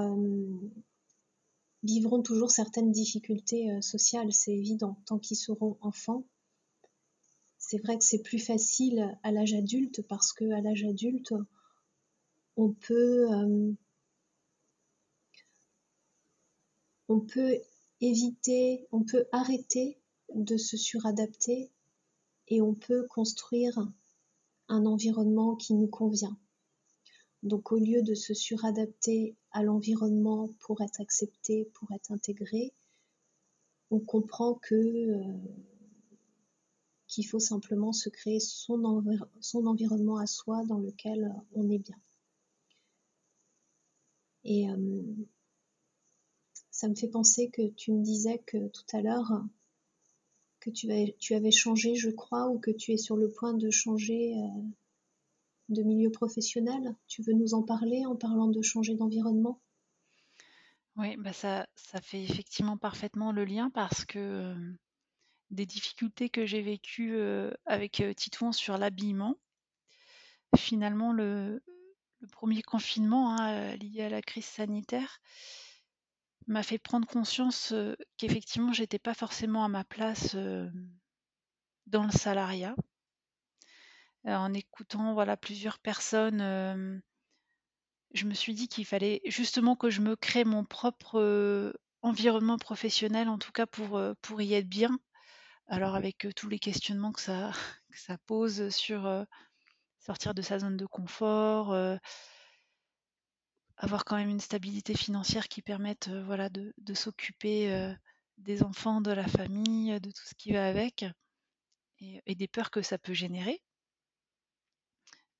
[1.82, 6.24] vivront toujours certaines difficultés sociales, c'est évident, tant qu'ils seront enfants.
[7.58, 11.32] C'est vrai que c'est plus facile à l'âge adulte parce que à l'âge adulte,
[12.56, 13.72] on peut, euh,
[17.08, 17.58] on peut
[18.00, 19.98] éviter, on peut arrêter
[20.34, 21.70] de se suradapter
[22.48, 23.78] et on peut construire
[24.68, 26.36] un environnement qui nous convient.
[27.42, 32.72] Donc au lieu de se suradapter à l'environnement pour être accepté, pour être intégré,
[33.90, 35.38] on comprend que euh,
[37.08, 38.84] qu'il faut simplement se créer son,
[39.66, 41.98] environnement à soi dans lequel on est bien.
[44.44, 45.02] Et euh,
[46.70, 49.44] ça me fait penser que tu me disais que tout à l'heure,
[50.58, 53.52] que tu avais, tu avais changé, je crois, ou que tu es sur le point
[53.52, 54.62] de changer euh,
[55.68, 56.96] de milieu professionnel.
[57.08, 59.60] Tu veux nous en parler en parlant de changer d'environnement?
[60.96, 61.66] Oui, bah ça,
[62.02, 64.72] fait effectivement parfaitement le lien parce que euh,
[65.50, 67.18] des difficultés que j'ai vécues
[67.64, 69.36] avec Titouan sur l'habillement,
[70.56, 71.62] finalement le,
[72.30, 75.20] premier confinement hein, euh, lié à la crise sanitaire
[76.46, 80.68] m'a fait prendre conscience euh, qu'effectivement j'étais pas forcément à ma place euh,
[81.86, 82.76] dans le salariat.
[84.24, 87.02] En écoutant voilà plusieurs personnes,
[88.14, 93.28] je me suis dit qu'il fallait justement que je me crée mon propre environnement professionnel,
[93.28, 94.98] en tout cas pour, pour y être bien.
[95.66, 97.52] Alors avec tous les questionnements que ça,
[97.92, 99.26] que ça pose sur
[99.98, 101.74] sortir de sa zone de confort,
[103.76, 107.94] avoir quand même une stabilité financière qui permette voilà, de, s'occuper
[108.38, 111.04] des enfants, de la famille, de tout ce qui va avec,
[112.00, 113.62] et, des peurs que ça peut générer.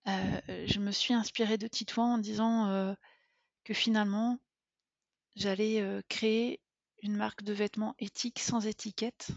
[0.07, 2.97] Je me suis inspirée de Titouan en disant
[3.65, 4.39] que finalement,
[5.37, 6.61] j'allais créer
[7.03, 9.31] une marque de vêtements éthique sans étiquette,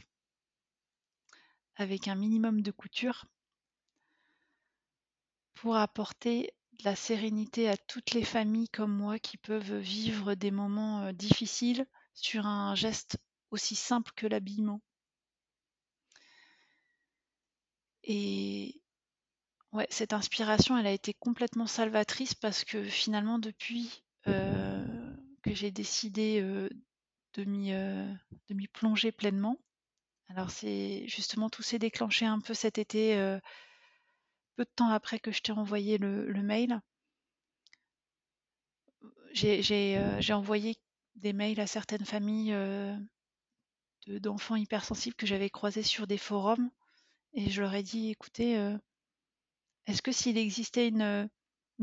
[1.75, 3.25] avec un minimum de couture,
[5.53, 10.51] pour apporter de la sérénité à toutes les familles comme moi qui peuvent vivre des
[10.51, 13.17] moments difficiles sur un geste
[13.51, 14.81] aussi simple que l'habillement.
[18.03, 18.81] Et
[19.75, 26.41] ouais, cette inspiration, elle a été complètement salvatrice parce que finalement, depuis que j'ai décidé
[26.41, 29.57] de m'y plonger pleinement,
[30.29, 33.15] alors c'est justement tout s'est déclenché un peu cet été
[34.55, 36.81] peu de temps après que je t'ai envoyé le, mail,
[39.33, 40.77] j'ai euh, envoyé
[41.15, 42.97] des mails à certaines familles euh,
[44.07, 46.69] d'enfants hypersensibles que j'avais croisés sur des forums
[47.33, 48.57] et je leur ai dit: «Écoutez,
[49.87, 51.29] est-ce que s'il existait une,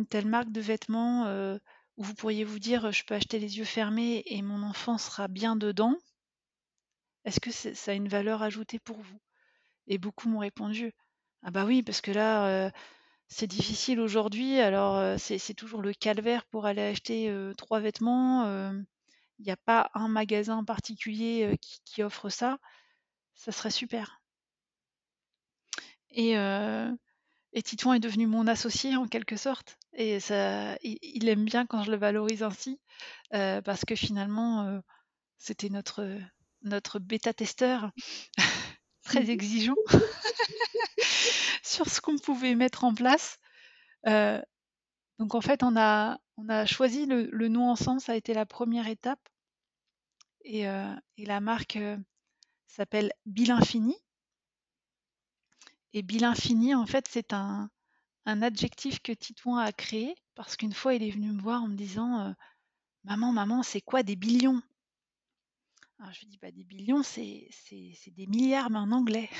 [0.09, 1.26] telle marque de vêtements,
[1.96, 5.28] où vous pourriez vous dire: "Je peux acheter les yeux fermés et mon enfant sera
[5.28, 5.96] bien dedans"?»
[7.24, 9.18] Est-ce que ça a une valeur ajoutée pour vous?
[9.88, 10.92] Et beaucoup m'ont répondu:
[11.42, 12.70] «Ah bah oui, parce que là,
[13.28, 18.46] c'est difficile aujourd'hui, alors, c'est toujours le calvaire pour aller acheter, trois vêtements,
[19.38, 22.59] il n'y a pas un magasin particulier, qui offre ça.
[23.34, 24.20] Ça serait super».
[26.11, 26.36] Et
[27.53, 29.78] et Titouan est devenu mon associé en quelque sorte.
[29.94, 32.80] Et ça il aime bien quand je le valorise ainsi,
[33.30, 34.80] parce que finalement,
[35.38, 36.18] c'était notre,
[36.62, 37.90] notre bêta-testeur
[39.05, 39.76] très exigeant
[41.62, 43.38] sur ce qu'on pouvait mettre en place.
[44.07, 48.32] donc en fait, on a on a choisi le le nom ensemble, ça a été
[48.32, 49.20] la première étape.
[50.44, 51.78] Et et la marque,
[52.66, 53.96] s'appelle Bill Infini
[55.93, 57.70] et Bill Infini, en fait, c'est un
[58.26, 61.76] adjectif que Titouan a créé parce qu'une fois, il est venu me voir en me
[61.76, 62.34] disant,
[63.05, 64.62] «Maman, maman, c'est quoi des billions?»
[65.99, 67.49] alors je lui dis: «Bah, des billions, c'est
[68.09, 69.30] des milliards, mais en anglais».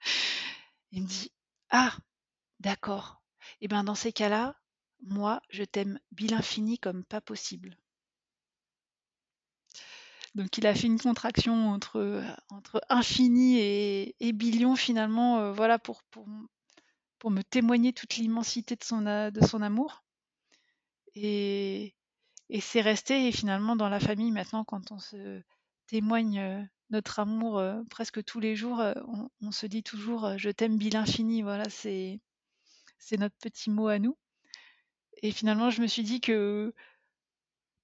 [0.92, 1.32] Il me dit:
[1.70, 1.96] «Ah!
[2.60, 3.22] D'accord.
[3.60, 4.56] Et ben, dans ces cas-là,
[5.02, 7.76] moi, je t'aime Bill Infini comme pas possible».
[10.34, 16.02] Donc il a fait une contraction entre, entre infini et et billion finalement, voilà pour
[16.04, 16.26] pour
[17.18, 20.04] pour me témoigner toute l'immensité de son de son amour.
[21.14, 21.94] Et
[22.50, 25.42] et c'est resté et finalement dans la famille maintenant quand on se
[25.86, 30.96] témoigne, notre amour, presque tous les jours, on on se dit toujours, «Je t'aime Bill
[30.96, 32.20] Infini», voilà, c'est
[32.98, 34.16] c'est notre petit mot à nous.
[35.22, 36.74] Et finalement je me suis dit que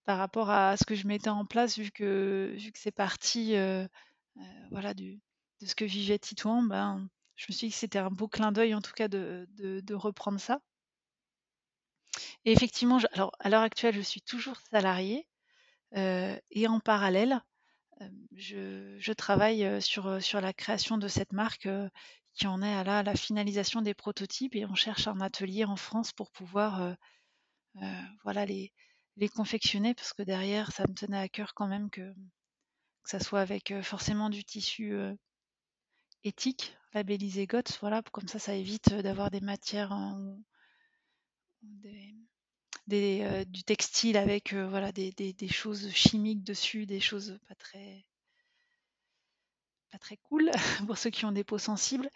[0.05, 3.89] par rapport à ce que je mettais en place, vu que c'est parti, heu
[4.39, 5.19] heu, voilà de
[5.65, 8.75] ce que vivait Titouan, ben, je me suis dit que c'était un beau clin d'œil
[8.75, 10.61] en tout cas de reprendre ça.
[12.45, 12.99] Et effectivement,
[13.41, 15.27] à l'heure actuelle, je suis toujours salariée,
[15.97, 17.41] heu et en parallèle,
[18.37, 21.69] je travaille, sur, la création de cette marque,
[22.35, 26.13] qui en est à la finalisation des prototypes et on cherche un atelier en France
[26.13, 26.97] pour pouvoir,
[28.25, 28.73] voilà les
[29.17, 32.15] les confectionner parce que derrière, ça me tenait à cœur quand même que
[33.05, 34.97] ça soit avec, forcément du tissu,
[36.25, 40.39] éthique, labellisé GOTS, voilà, comme ça, ça évite, d'avoir des matières en
[41.63, 42.15] des
[42.87, 48.05] des, du textile avec, voilà, des des des choses chimiques dessus, des choses pas très
[49.99, 50.51] très cool
[50.87, 52.09] pour ceux qui ont des peaux sensibles.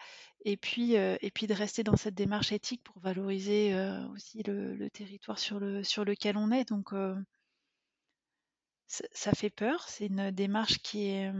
[0.45, 3.75] Et puis, et puis de rester dans cette démarche éthique pour valoriser,
[4.13, 6.67] aussi le territoire sur le sur lequel on est.
[6.69, 6.93] Donc
[8.87, 11.31] ça fait peur, c'est une démarche qui est,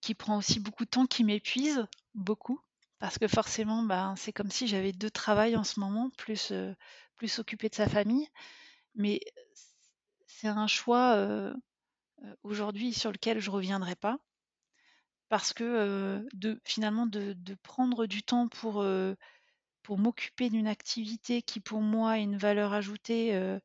[0.00, 2.60] qui prend aussi beaucoup de temps, qui m'épuise beaucoup.
[2.98, 6.52] Parce que forcément, ben, c'est comme si j'avais 2 travails en ce moment, plus,
[7.16, 8.28] plus s'occuper de sa famille.
[8.94, 9.20] Mais
[10.26, 11.52] c'est un choix,
[12.42, 14.18] aujourd'hui sur lequel je reviendrai pas
[15.32, 16.28] parce que,
[16.62, 18.84] finalement de prendre du temps pour,
[19.88, 23.58] m'occuper d'une activité qui pour moi a une valeur ajoutée,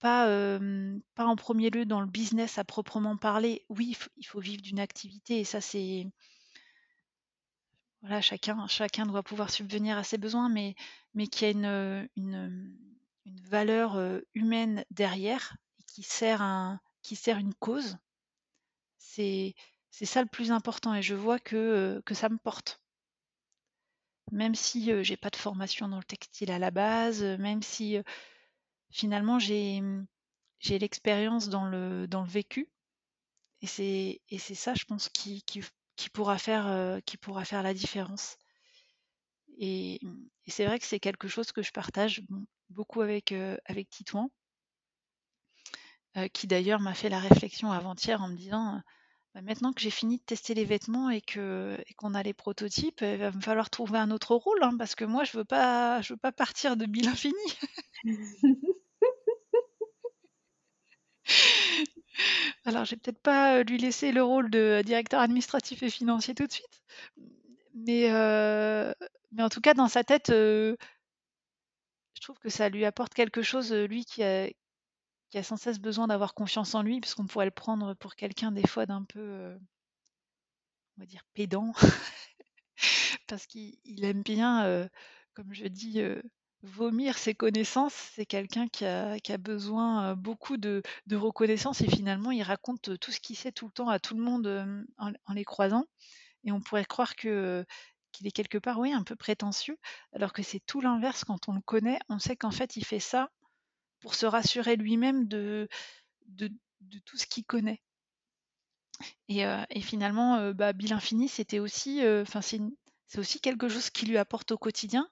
[0.00, 0.58] pas,
[1.16, 3.64] en premier lieu dans le business à proprement parler.
[3.70, 6.08] Oui, il faut vivre d'une activité et ça c'est
[8.02, 10.74] voilà, chacun chacun doit pouvoir subvenir à ses besoins, mais
[11.14, 12.76] mais qu'il y a une, une,
[13.48, 13.98] valeur,
[14.34, 15.56] humaine derrière
[15.86, 17.96] qui sert un qui sert une cause.
[19.14, 19.54] C'est
[19.90, 22.80] c'est ça le plus important et je vois que, que ça me porte.
[24.32, 27.98] Même si, j'ai pas de formation dans le textile à la base, même si,
[28.90, 30.06] finalement j'ai, mmh,
[30.60, 32.68] j'ai l'expérience dans le dans le vécu
[33.62, 35.62] et c'est et c'est ça je pense qui qui
[35.96, 38.38] qui pourra faire, qui pourra faire la différence.
[39.58, 42.22] Et, mmh, et c'est vrai que c'est quelque chose que je partage,
[42.70, 43.32] beaucoup avec,
[43.66, 44.30] avec Titouan.
[46.32, 48.82] qui d'ailleurs m'a fait la réflexion avant-hier en me disant, «Bah,
[49.42, 53.00] maintenant que j'ai fini de tester les vêtements et que et qu'on a les prototypes,
[53.02, 56.00] il va me falloir trouver un autre rôle, hein, parce que moi je veux pas
[56.02, 57.34] je veux pas partir de Bill Infini».
[62.64, 66.46] Alors, je vais peut-être pas, lui laisser le rôle de directeur administratif et financier tout
[66.46, 66.82] de suite.
[67.74, 68.08] Mais,
[69.32, 70.76] mais en tout cas, dans sa tête, je
[72.20, 74.48] trouve que ça lui apporte quelque chose, lui qui a
[75.34, 78.52] qui a sans cesse besoin d'avoir confiance en lui, puisqu'on pourrait le prendre pour quelqu'un
[78.52, 79.58] des fois d'un peu,
[80.96, 81.72] on va dire pédant.
[83.26, 84.88] Parce qu'il aime bien,
[85.32, 86.00] comme je dis,
[86.62, 87.94] vomir ses connaissances.
[88.14, 93.10] C'est quelqu'un qui a, qui a besoin beaucoup de, reconnaissance et finalement il raconte tout
[93.10, 94.46] ce qu'il sait tout le temps à tout le monde
[94.98, 95.84] en, en les croisant.
[96.44, 97.66] Et on pourrait croire que
[98.12, 99.78] qu'il est quelque part, oui, un peu prétentieux,
[100.12, 101.98] alors que c'est tout l'inverse quand on le connaît.
[102.08, 103.30] On sait qu'en fait, il fait ça
[104.04, 105.66] pour se rassurer lui-même de,
[107.06, 107.80] tout ce qu'il connaît.
[109.28, 112.60] Et, euh, finalement, euh, bah, Bill Infini, c'était aussi, enfin, c'est
[113.16, 115.08] aussi quelque chose qui lui apporte au quotidien,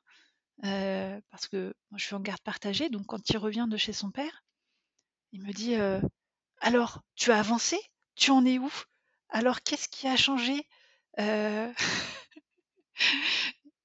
[0.64, 3.94] euh, parce que moi, je suis en garde partagée, donc quand il revient de chez
[3.94, 4.44] son père,
[5.32, 5.74] il me dit
[6.60, 7.80] Alors, tu as avancé?
[8.14, 8.70] Tu en es où?
[9.30, 10.68] Alors, qu'est-ce qui a changé?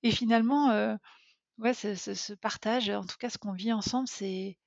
[0.03, 0.97] Et finalement,
[1.60, 4.58] ouais, ce, partage, en tout cas, ce qu'on vit ensemble, c'est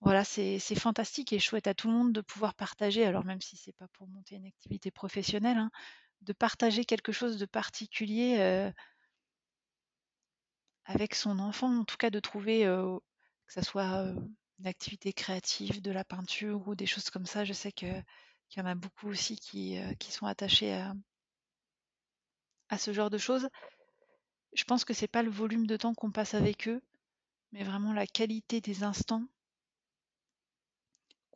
[0.00, 3.04] voilà, c'est fantastique et chouette à tout le monde de pouvoir partager.
[3.04, 5.70] Alors même si c'est pas pour monter une activité professionnelle, hein,
[6.22, 8.72] de partager quelque chose de particulier
[10.84, 12.62] avec son enfant, en tout cas de trouver
[13.46, 14.14] que ça soit
[14.58, 17.44] une activité créative, de la peinture ou des choses comme ça.
[17.44, 18.04] Je sais qu'il
[18.56, 20.94] y en a beaucoup aussi qui, qui sont attachés à,
[22.68, 23.48] à ce genre de choses.
[24.54, 26.80] Je pense que c'est pas le volume de temps qu'on passe avec eux,
[27.52, 29.24] mais vraiment la qualité des instants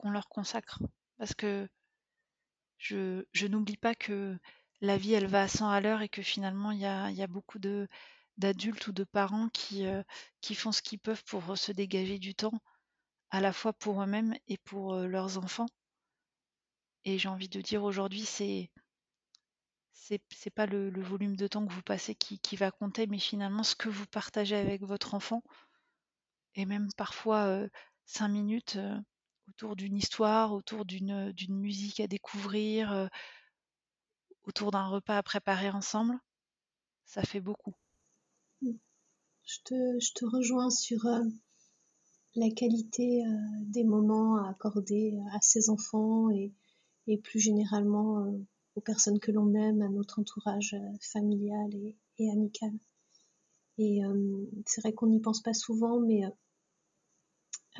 [0.02, 0.80] qu'on leur consacre.
[1.18, 1.68] Parce que
[2.78, 4.38] je, je n'oublie pas que
[4.80, 7.22] la vie, elle va à 100 à l'heure et que finalement, il y a, y
[7.22, 7.88] a, beaucoup de,
[8.36, 10.02] d'adultes ou de parents qui, euh,
[10.40, 12.60] qui font ce qu'ils peuvent pour se dégager du temps,
[13.30, 15.68] à la fois pour eux-mêmes et pour euh, leurs enfants.
[17.04, 18.70] Et j'ai envie de dire aujourd'hui, c'est
[20.30, 23.76] c'est pas le, volume de temps que vous passez qui, va compter, mais finalement ce
[23.76, 25.42] que vous partagez avec votre enfant,
[26.54, 27.68] et même parfois euh,
[28.04, 28.78] cinq minutes
[29.48, 33.06] autour d'une histoire, autour d'une musique à découvrir, euh,
[34.44, 36.18] autour d'un repas à préparer ensemble,
[37.04, 37.74] ça fait beaucoup.
[38.62, 41.04] Je te, je te rejoins sur
[42.36, 43.22] la qualité
[43.62, 46.52] des moments à accorder à ses enfants et,
[47.24, 48.32] plus généralement
[48.74, 51.70] aux personnes que l'on aime, à notre entourage euh, familial
[52.18, 52.72] et, amical.
[53.78, 56.24] Et euh, c'est vrai qu'on n'y pense pas souvent, mais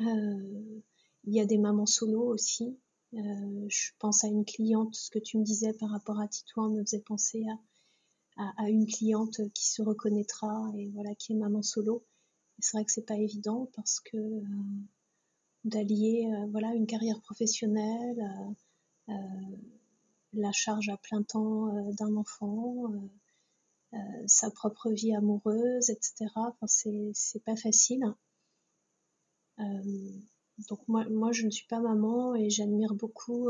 [0.01, 0.81] euh,
[1.25, 2.77] il y a des mamans solo aussi.
[3.13, 6.83] je pense à une cliente, ce que tu me disais par rapport à Titouan me
[6.83, 7.45] faisait penser
[8.37, 12.03] à, à, une cliente qui se reconnaîtra et voilà qui est maman solo.
[12.59, 14.17] C'est vrai que c'est pas évident parce que
[15.63, 18.21] d'allier voilà une carrière professionnelle,
[20.33, 26.27] la charge à plein temps euh, d'un enfant, euh, euh, sa propre vie amoureuse, etc.
[26.35, 28.03] Enfin, c'est pas facile.
[30.69, 33.49] Donc moi, moi, je ne suis pas maman et j'admire beaucoup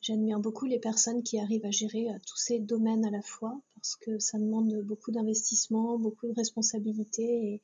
[0.00, 3.94] J'admire beaucoup les personnes qui arrivent à gérer tous ces domaines à la fois parce
[3.94, 7.62] que ça demande beaucoup d'investissement, beaucoup de responsabilité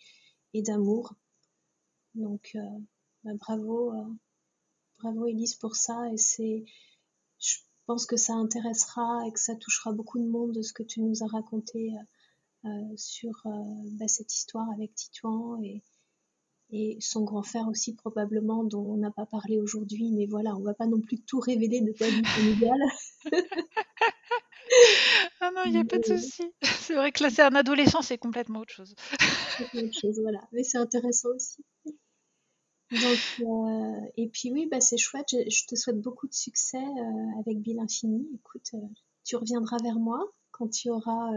[0.54, 1.14] et, d'amour.
[2.14, 2.56] Donc
[3.24, 3.92] bah, bravo,
[5.00, 6.64] bravo Elise pour ça et c'est
[7.38, 10.82] je pense que ça intéressera et que ça touchera beaucoup de monde de ce que
[10.82, 13.50] tu nous as raconté euh, euh, sur euh,
[13.98, 15.82] bah, cette histoire avec Titouan et,
[16.70, 20.62] et son grand frère aussi probablement dont on n'a pas parlé aujourd'hui mais voilà on
[20.62, 22.80] va pas non plus tout révéler de ta vie familiale.
[25.40, 26.42] Ah non il n'y a pas de souci.
[26.62, 28.94] C'est vrai que là c'est un adolescent c'est complètement autre chose.
[29.60, 30.40] Autre chose voilà.
[30.52, 31.64] Mais c'est intéressant aussi.
[32.90, 35.28] Donc, euh, et puis oui, bah, c'est chouette.
[35.30, 38.26] Je, te souhaite beaucoup de succès euh, avec Bill Infini.
[38.34, 38.86] Écoute, euh,
[39.24, 41.30] tu reviendras vers moi quand tu auras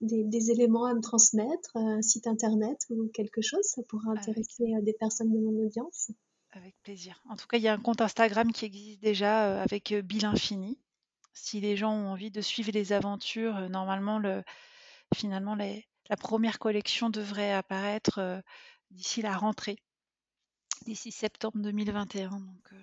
[0.00, 3.64] des, éléments à me transmettre, un site internet ou quelque chose.
[3.64, 6.10] Ça pourra intéresser des personnes de mon audience.
[6.52, 7.22] Avec plaisir.
[7.28, 10.78] En tout cas, il y a un compte Instagram qui existe déjà avec Bill Infini.
[11.34, 14.42] Si les gens ont envie de suivre les aventures, normalement, le,
[15.14, 18.42] finalement, la première collection devrait apparaître
[18.90, 19.76] d'ici la rentrée
[20.84, 22.30] d'ici septembre 2021.
[22.30, 22.76] Donc, euh,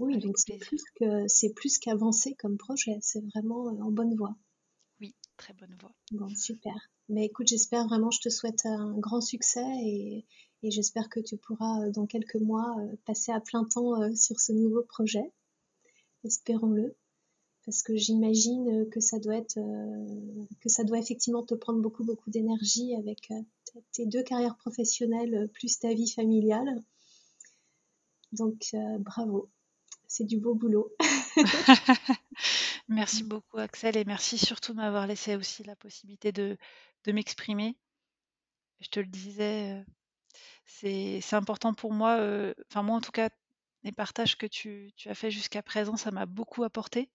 [0.00, 4.14] oui, donc c'est plus, que, c'est plus qu'avancé comme projet, c'est vraiment euh, en bonne
[4.14, 4.34] voie.
[5.38, 5.92] Très bonne voie.
[6.12, 6.74] Bon, super.
[7.08, 10.26] Mais écoute, j'espère vraiment, je te souhaite un grand succès et,
[10.62, 12.76] et j'espère que tu pourras euh, dans quelques mois
[13.06, 15.32] passer à plein temps sur ce nouveau projet.
[16.24, 16.94] Espérons-le.
[17.64, 19.58] Parce que j'imagine que ça doit être,
[20.60, 23.30] que ça doit effectivement te prendre beaucoup, beaucoup d'énergie avec
[23.92, 26.82] tes deux carrières professionnelles plus ta vie familiale.
[28.32, 29.48] Donc euh, bravo,
[30.06, 30.92] c'est du beau boulot.
[32.88, 36.56] merci beaucoup Axel et merci surtout de m'avoir laissé aussi la possibilité de,
[37.06, 37.76] m'exprimer.
[38.80, 39.84] Je te le disais,
[40.66, 43.30] c'est important pour moi, euh, enfin moi en tout cas,
[43.82, 47.10] les partages que tu, as fait jusqu'à présent, ça m'a beaucoup apporté.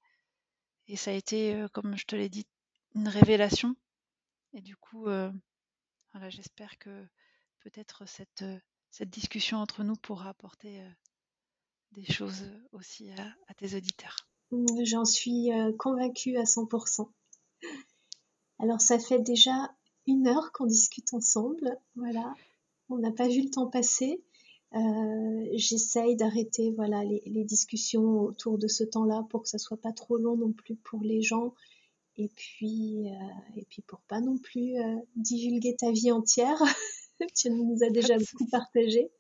[0.88, 2.48] Et ça a été, comme je te l'ai dit,
[2.96, 3.76] une révélation.
[4.54, 7.06] Et du coup, voilà, j'espère que
[7.60, 8.44] peut-être cette,
[8.90, 10.84] cette discussion entre nous pourra apporter
[11.94, 14.28] des choses aussi à, tes auditeurs.
[14.84, 17.08] J'en suis convaincue à 100%.
[18.60, 19.74] Alors ça fait déjà
[20.08, 22.34] une heure qu'on discute ensemble, voilà.
[22.90, 24.22] On n'a pas vu le temps passer.
[24.76, 29.92] Euh, j'essaye d'arrêter voilà les, discussions autour de ce temps-là pour que ça soit pas
[29.92, 31.54] trop long non plus pour les gens
[32.18, 36.60] et puis euh, et puis pour pas non plus euh, divulguer ta vie entière.
[37.36, 39.12] tu nous as déjà beaucoup partagé.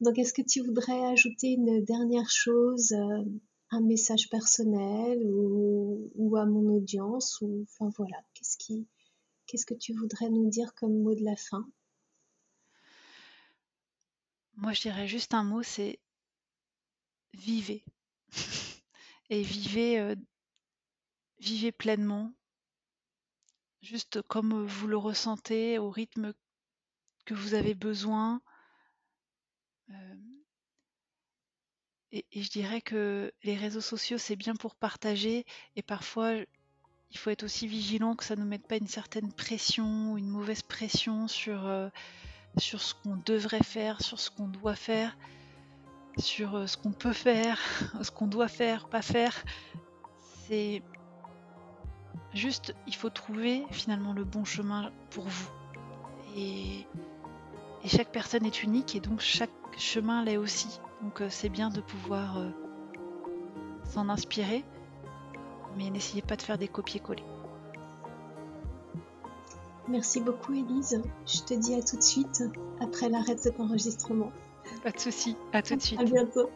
[0.00, 2.94] Donc est-ce que tu voudrais ajouter une dernière chose,
[3.70, 8.86] un message personnel ou, à mon audience ou enfin voilà qu'est-ce qui
[9.46, 11.66] qu'est-ce que tu voudrais nous dire comme mot de la fin?
[14.54, 16.00] Moi, je dirais juste un mot, c'est
[17.34, 17.84] vivez.
[19.30, 20.14] Et vivez,
[21.38, 22.32] vivez pleinement,
[23.82, 26.32] juste comme vous le ressentez, au rythme
[27.24, 28.40] que vous avez besoin.
[32.32, 35.44] Et, je dirais que les réseaux sociaux, c'est bien pour partager,
[35.76, 36.32] et parfois,
[37.10, 40.28] il faut être aussi vigilant que ça ne nous mette pas une certaine pression, une
[40.28, 41.68] mauvaise pression sur
[42.58, 45.16] sur ce qu'on devrait faire, sur ce qu'on doit faire,
[46.18, 47.58] sur euh, ce qu'on peut faire,
[48.02, 49.44] ce qu'on doit faire, pas faire.
[50.46, 50.82] C'est
[52.34, 55.50] juste, il faut trouver finalement le bon chemin pour vous.
[56.36, 56.86] Et,
[57.86, 60.80] chaque personne est unique et donc chaque chemin l'est aussi.
[61.02, 62.50] Donc euh, c'est bien de pouvoir euh,
[63.84, 64.64] s'en inspirer,
[65.76, 67.24] mais n'essayez pas de faire des copier-coller.
[69.88, 71.00] Merci beaucoup Elise.
[71.26, 72.42] Je te dis à tout de suite
[72.80, 74.32] après l'arrêt de cet enregistrement.
[74.82, 76.00] Pas de souci, à tout de suite.
[76.00, 76.50] À bientôt.